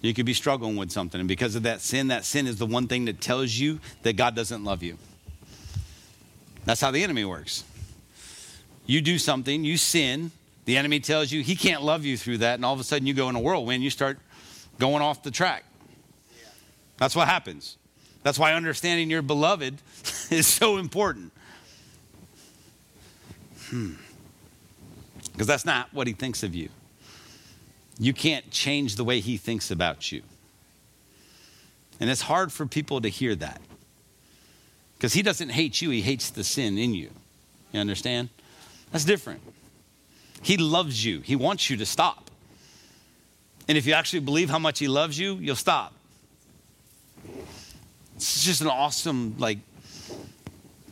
[0.00, 1.20] You could be struggling with something.
[1.20, 4.16] And because of that sin, that sin is the one thing that tells you that
[4.16, 4.96] God doesn't love you.
[6.64, 7.64] That's how the enemy works.
[8.86, 10.30] You do something, you sin,
[10.64, 13.06] the enemy tells you he can't love you through that, and all of a sudden
[13.06, 14.18] you go in a whirlwind, you start
[14.78, 15.64] going off the track.
[16.98, 17.76] That's what happens.
[18.22, 19.80] That's why understanding your beloved
[20.30, 21.32] is so important.
[23.66, 23.94] Hmm.
[25.32, 26.68] Because that's not what he thinks of you.
[27.98, 30.22] You can't change the way he thinks about you.
[32.00, 33.60] And it's hard for people to hear that.
[34.96, 37.10] Because he doesn't hate you, he hates the sin in you.
[37.72, 38.28] You understand?
[38.92, 39.40] That's different.
[40.42, 42.30] He loves you, he wants you to stop.
[43.66, 45.92] And if you actually believe how much he loves you, you'll stop.
[48.16, 49.58] It's just an awesome, like,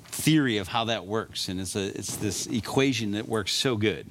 [0.08, 1.48] theory of how that works.
[1.48, 4.06] And it's, a, it's this equation that works so good.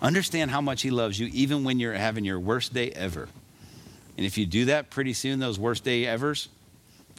[0.00, 3.28] Understand how much He loves you, even when you're having your worst day ever.
[4.16, 6.48] And if you do that, pretty soon those worst day evers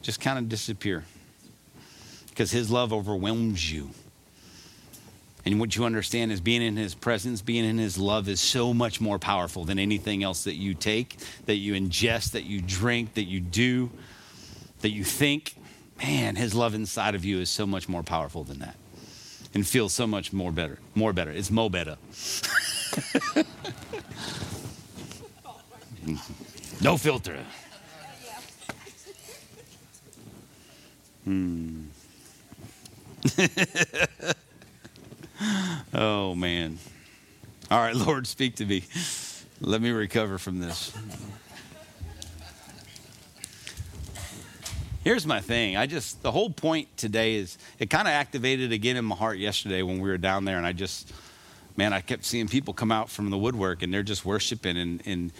[0.02, 1.04] just kind of disappear
[2.28, 3.90] because His love overwhelms you.
[5.44, 8.72] And what you understand is being in His presence, being in His love is so
[8.72, 11.16] much more powerful than anything else that you take,
[11.46, 13.90] that you ingest, that you drink, that you do,
[14.80, 15.54] that you think.
[15.98, 18.76] Man, His love inside of you is so much more powerful than that
[19.54, 20.78] and feels so much more better.
[20.94, 21.30] More better.
[21.30, 21.96] It's mo better.
[26.80, 27.38] no filter.
[31.24, 31.82] Hmm.
[35.94, 36.78] oh, man.
[37.70, 38.84] All right, Lord, speak to me.
[39.60, 40.92] Let me recover from this.
[45.04, 45.76] Here's my thing.
[45.76, 49.38] I just, the whole point today is it kind of activated again in my heart
[49.38, 51.12] yesterday when we were down there, and I just,
[51.80, 54.76] man, I kept seeing people come out from the woodwork and they're just worshiping.
[54.76, 55.32] And, and,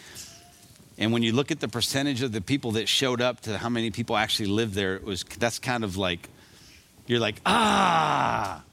[0.96, 3.68] and when you look at the percentage of the people that showed up to how
[3.68, 6.30] many people actually lived there, it was, that's kind of like,
[7.06, 8.64] you're like, ah.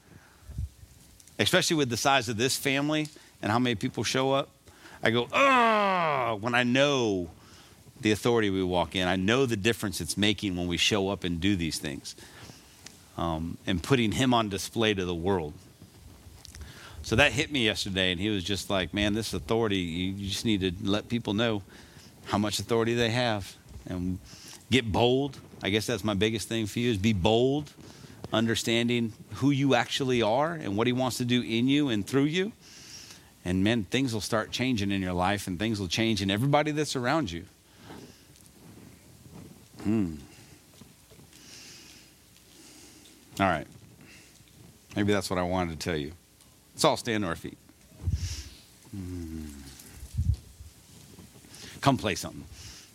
[1.38, 3.06] Especially with the size of this family
[3.42, 4.48] and how many people show up.
[5.02, 7.28] I go, oh, when I know
[8.00, 9.06] the authority we walk in.
[9.08, 12.16] I know the difference it's making when we show up and do these things
[13.18, 15.52] um, and putting Him on display to the world.
[17.08, 20.44] So that hit me yesterday, and he was just like, man, this authority, you just
[20.44, 21.62] need to let people know
[22.26, 23.56] how much authority they have
[23.86, 24.18] and
[24.70, 25.38] get bold.
[25.62, 27.72] I guess that's my biggest thing for you is be bold,
[28.30, 32.24] understanding who you actually are and what he wants to do in you and through
[32.24, 32.52] you.
[33.42, 36.72] And man, things will start changing in your life and things will change in everybody
[36.72, 37.46] that's around you.
[39.82, 40.16] Hmm.
[43.40, 43.66] All right.
[44.94, 46.12] Maybe that's what I wanted to tell you.
[46.78, 47.58] Let's all stand to our feet.
[48.92, 49.46] Hmm.
[51.80, 52.44] Come play something.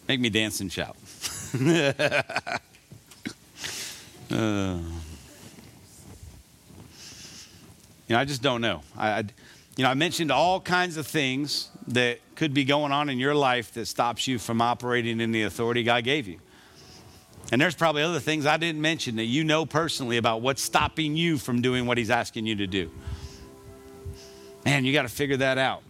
[0.08, 0.96] Make me dance and shout.
[4.32, 4.80] Uh,
[8.08, 8.82] you know, I just don't know.
[8.98, 9.20] I, I,
[9.76, 13.36] you know, I mentioned all kinds of things that could be going on in your
[13.36, 16.40] life that stops you from operating in the authority God gave you.
[17.52, 21.16] And there's probably other things I didn't mention that you know personally about what's stopping
[21.16, 22.90] you from doing what He's asking you to do.
[24.66, 25.84] Man, you got to figure that out.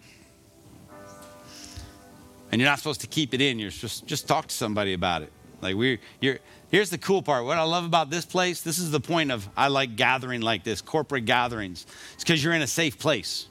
[2.52, 3.58] And you're not supposed to keep it in.
[3.58, 5.32] You're just just talk to somebody about it.
[5.62, 6.40] Like we you're
[6.70, 7.46] here's the cool part.
[7.46, 10.64] What I love about this place, this is the point of I like gathering like
[10.64, 11.86] this, corporate gatherings.
[12.14, 13.48] It's because you're in a safe place.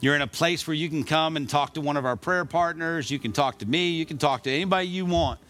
[0.00, 2.44] You're in a place where you can come and talk to one of our prayer
[2.44, 5.40] partners, you can talk to me, you can talk to anybody you want.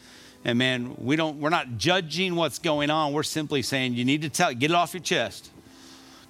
[0.45, 3.12] And man, we don't we're not judging what's going on.
[3.12, 5.51] We're simply saying you need to tell get it off your chest.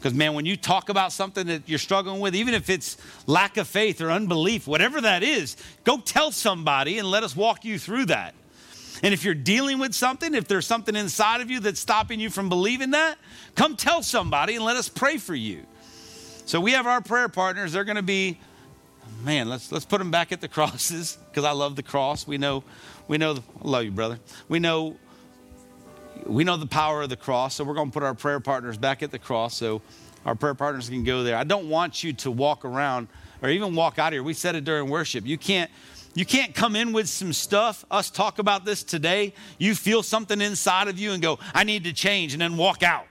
[0.05, 3.56] Because, man, when you talk about something that you're struggling with, even if it's lack
[3.56, 7.78] of faith or unbelief, whatever that is, go tell somebody and let us walk you
[7.78, 8.35] through that.
[9.02, 12.28] And if you're dealing with something, if there's something inside of you that's stopping you
[12.28, 13.16] from believing that,
[13.55, 15.62] come tell somebody and let us pray for you.
[16.44, 17.72] So we have our prayer partners.
[17.72, 18.39] They're going to be,
[19.22, 22.26] man, let's, let's put them back at the crosses because I love the cross.
[22.26, 22.62] We know,
[23.09, 24.18] we know, I love you, brother.
[24.51, 24.98] We know
[26.26, 28.76] we know the power of the cross, so we're going to put our prayer partners
[28.76, 29.82] back at the cross so
[30.24, 31.36] our prayer partners can go there.
[31.36, 33.09] I don't want you to walk around
[33.42, 34.22] or even walk out here.
[34.22, 35.26] We said it during worship.
[35.26, 35.70] You can't
[36.14, 40.40] you can't come in with some stuff, us talk about this today, you feel something
[40.40, 43.06] inside of you and go, I need to change, and then walk out.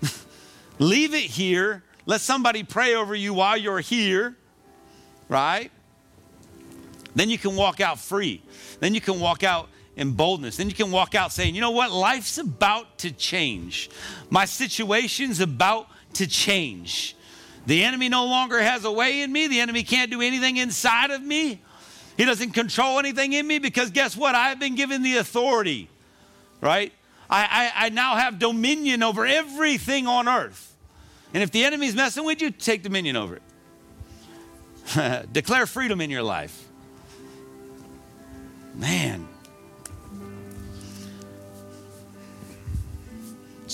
[0.78, 1.82] Leave it here.
[2.06, 4.36] Let somebody pray over you while you're here,
[5.28, 5.72] right?
[7.16, 8.40] Then you can walk out free.
[8.78, 10.56] Then you can walk out and boldness.
[10.56, 11.92] Then you can walk out saying, you know what?
[11.92, 13.90] Life's about to change.
[14.30, 17.16] My situation's about to change.
[17.66, 19.46] The enemy no longer has a way in me.
[19.46, 21.60] The enemy can't do anything inside of me.
[22.16, 24.34] He doesn't control anything in me because guess what?
[24.34, 25.88] I've been given the authority,
[26.60, 26.92] right?
[27.28, 30.76] I, I, I now have dominion over everything on earth.
[31.32, 33.42] And if the enemy's messing with you, take dominion over it.
[35.32, 36.68] Declare freedom in your life.
[38.74, 39.26] Man,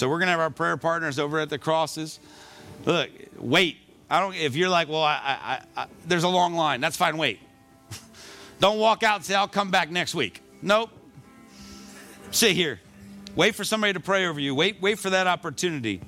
[0.01, 2.21] So we're gonna have our prayer partners over at the crosses.
[2.87, 3.77] Look, wait.
[4.09, 4.35] I don't.
[4.35, 6.81] If you're like, well, I, I, I, there's a long line.
[6.81, 7.19] That's fine.
[7.19, 7.39] Wait.
[8.61, 10.43] don't walk out and say, I'll come back next week.
[10.63, 10.89] Nope.
[12.31, 12.81] Sit here.
[13.37, 14.55] Wait for somebody to pray over you.
[14.55, 16.01] Wait, wait for that opportunity.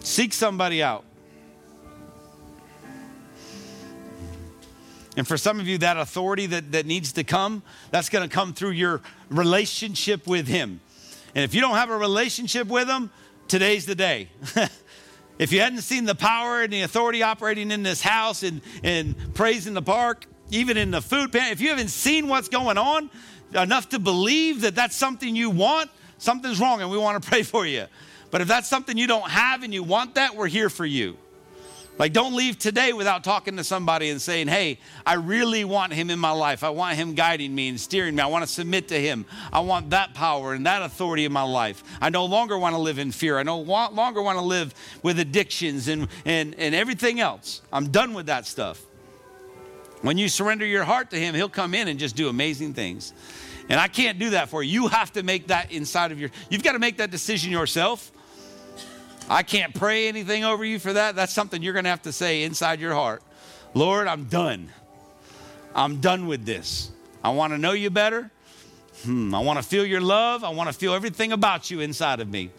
[0.00, 1.04] Seek somebody out.
[5.16, 7.62] And for some of you, that authority that, that needs to come,
[7.92, 10.80] that's going to come through your relationship with Him.
[11.36, 13.10] And if you don't have a relationship with Him,
[13.46, 14.30] today's the day.
[15.38, 19.34] if you hadn't seen the power and the authority operating in this house and, and
[19.34, 22.78] praise in the park, even in the food pantry, if you haven't seen what's going
[22.78, 23.10] on
[23.54, 27.42] enough to believe that that's something you want, something's wrong and we want to pray
[27.42, 27.84] for you.
[28.30, 31.18] But if that's something you don't have and you want that, we're here for you.
[31.98, 36.10] Like, don't leave today without talking to somebody and saying, Hey, I really want him
[36.10, 36.62] in my life.
[36.62, 38.22] I want him guiding me and steering me.
[38.22, 39.24] I want to submit to him.
[39.50, 41.82] I want that power and that authority in my life.
[42.00, 43.38] I no longer want to live in fear.
[43.38, 47.62] I no longer want to live with addictions and, and, and everything else.
[47.72, 48.84] I'm done with that stuff.
[50.02, 53.14] When you surrender your heart to him, he'll come in and just do amazing things.
[53.68, 54.82] And I can't do that for you.
[54.82, 58.12] You have to make that inside of your, you've got to make that decision yourself.
[59.28, 61.16] I can't pray anything over you for that.
[61.16, 63.22] That's something you're going to have to say inside your heart.
[63.74, 64.70] Lord, I'm done.
[65.74, 66.90] I'm done with this.
[67.22, 68.30] I want to know you better.
[69.02, 70.44] Hmm, I want to feel your love.
[70.44, 72.50] I want to feel everything about you inside of me.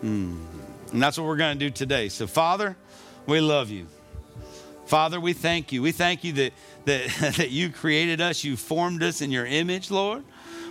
[0.00, 0.36] Hmm.
[0.92, 2.08] And that's what we're going to do today.
[2.08, 2.76] So, Father,
[3.26, 3.86] we love you.
[4.86, 5.82] Father, we thank you.
[5.82, 6.52] We thank you that,
[6.84, 10.24] that, that you created us, you formed us in your image, Lord.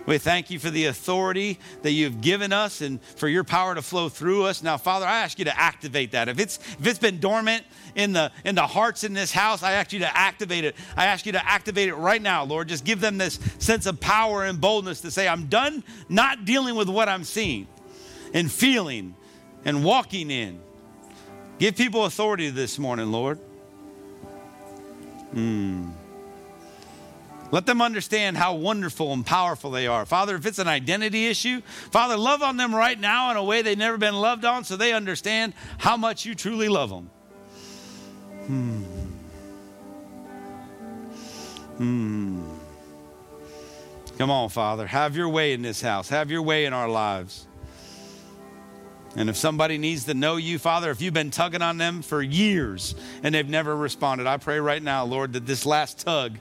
[0.05, 3.81] We thank you for the authority that you've given us and for your power to
[3.81, 4.63] flow through us.
[4.63, 6.27] Now, Father, I ask you to activate that.
[6.27, 7.63] If it's if it's been dormant
[7.95, 10.75] in the in the hearts in this house, I ask you to activate it.
[10.97, 12.67] I ask you to activate it right now, Lord.
[12.67, 16.75] Just give them this sense of power and boldness to say, I'm done not dealing
[16.75, 17.67] with what I'm seeing
[18.33, 19.15] and feeling
[19.65, 20.59] and walking in.
[21.59, 23.37] Give people authority this morning, Lord.
[25.31, 25.91] Hmm.
[27.51, 30.05] Let them understand how wonderful and powerful they are.
[30.05, 31.61] Father, if it's an identity issue,
[31.91, 34.77] Father, love on them right now in a way they've never been loved on so
[34.77, 37.09] they understand how much you truly love them.
[38.47, 38.83] Hmm.
[41.77, 42.41] Hmm.
[44.17, 44.87] Come on, Father.
[44.87, 46.07] Have your way in this house.
[46.09, 47.47] Have your way in our lives.
[49.15, 52.21] And if somebody needs to know you, Father, if you've been tugging on them for
[52.21, 56.37] years and they've never responded, I pray right now, Lord, that this last tug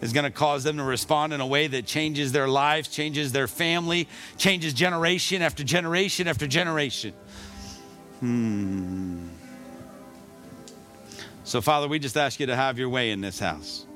[0.00, 3.32] is going to cause them to respond in a way that changes their lives, changes
[3.32, 7.12] their family, changes generation after generation after generation.
[8.20, 9.28] Hmm.
[11.44, 13.86] So, Father, we just ask you to have your way in this house.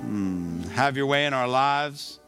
[0.00, 0.62] Hmm.
[0.70, 2.18] Have your way in our lives.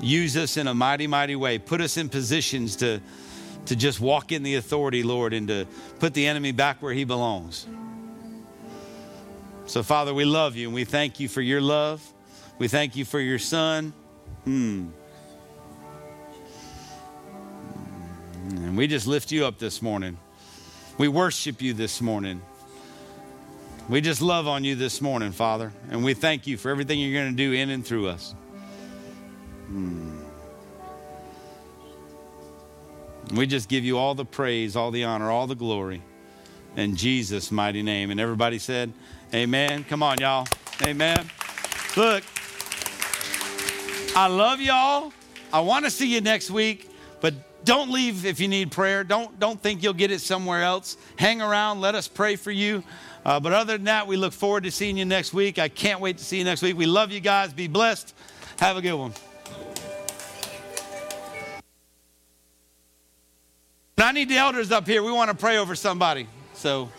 [0.00, 1.58] Use us in a mighty, mighty way.
[1.58, 3.00] Put us in positions to,
[3.66, 5.66] to just walk in the authority, Lord, and to
[6.00, 7.66] put the enemy back where he belongs.
[9.66, 12.02] So, Father, we love you and we thank you for your love.
[12.58, 13.92] We thank you for your son.
[14.44, 14.88] Hmm.
[18.50, 20.18] And we just lift you up this morning.
[20.98, 22.42] We worship you this morning.
[23.88, 25.72] We just love on you this morning, Father.
[25.90, 28.34] And we thank you for everything you're going to do in and through us.
[29.66, 30.20] Hmm.
[33.34, 36.02] We just give you all the praise, all the honor, all the glory
[36.76, 38.10] in Jesus' mighty name.
[38.10, 38.92] And everybody said,
[39.32, 39.84] Amen.
[39.84, 40.46] Come on, y'all.
[40.82, 41.30] Amen.
[41.96, 42.24] Look,
[44.16, 45.12] I love y'all.
[45.52, 46.90] I want to see you next week,
[47.20, 47.34] but
[47.64, 49.04] don't leave if you need prayer.
[49.04, 50.96] Don't, don't think you'll get it somewhere else.
[51.16, 51.80] Hang around.
[51.80, 52.82] Let us pray for you.
[53.24, 55.58] Uh, but other than that, we look forward to seeing you next week.
[55.58, 56.76] I can't wait to see you next week.
[56.76, 57.52] We love you guys.
[57.52, 58.14] Be blessed.
[58.58, 59.14] Have a good one.
[63.96, 65.02] I need the elders up here.
[65.02, 66.28] We want to pray over somebody.
[66.52, 66.90] So.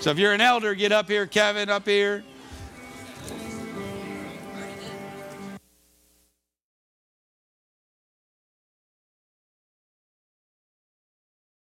[0.00, 2.22] So if you're an elder, get up here, Kevin, up here.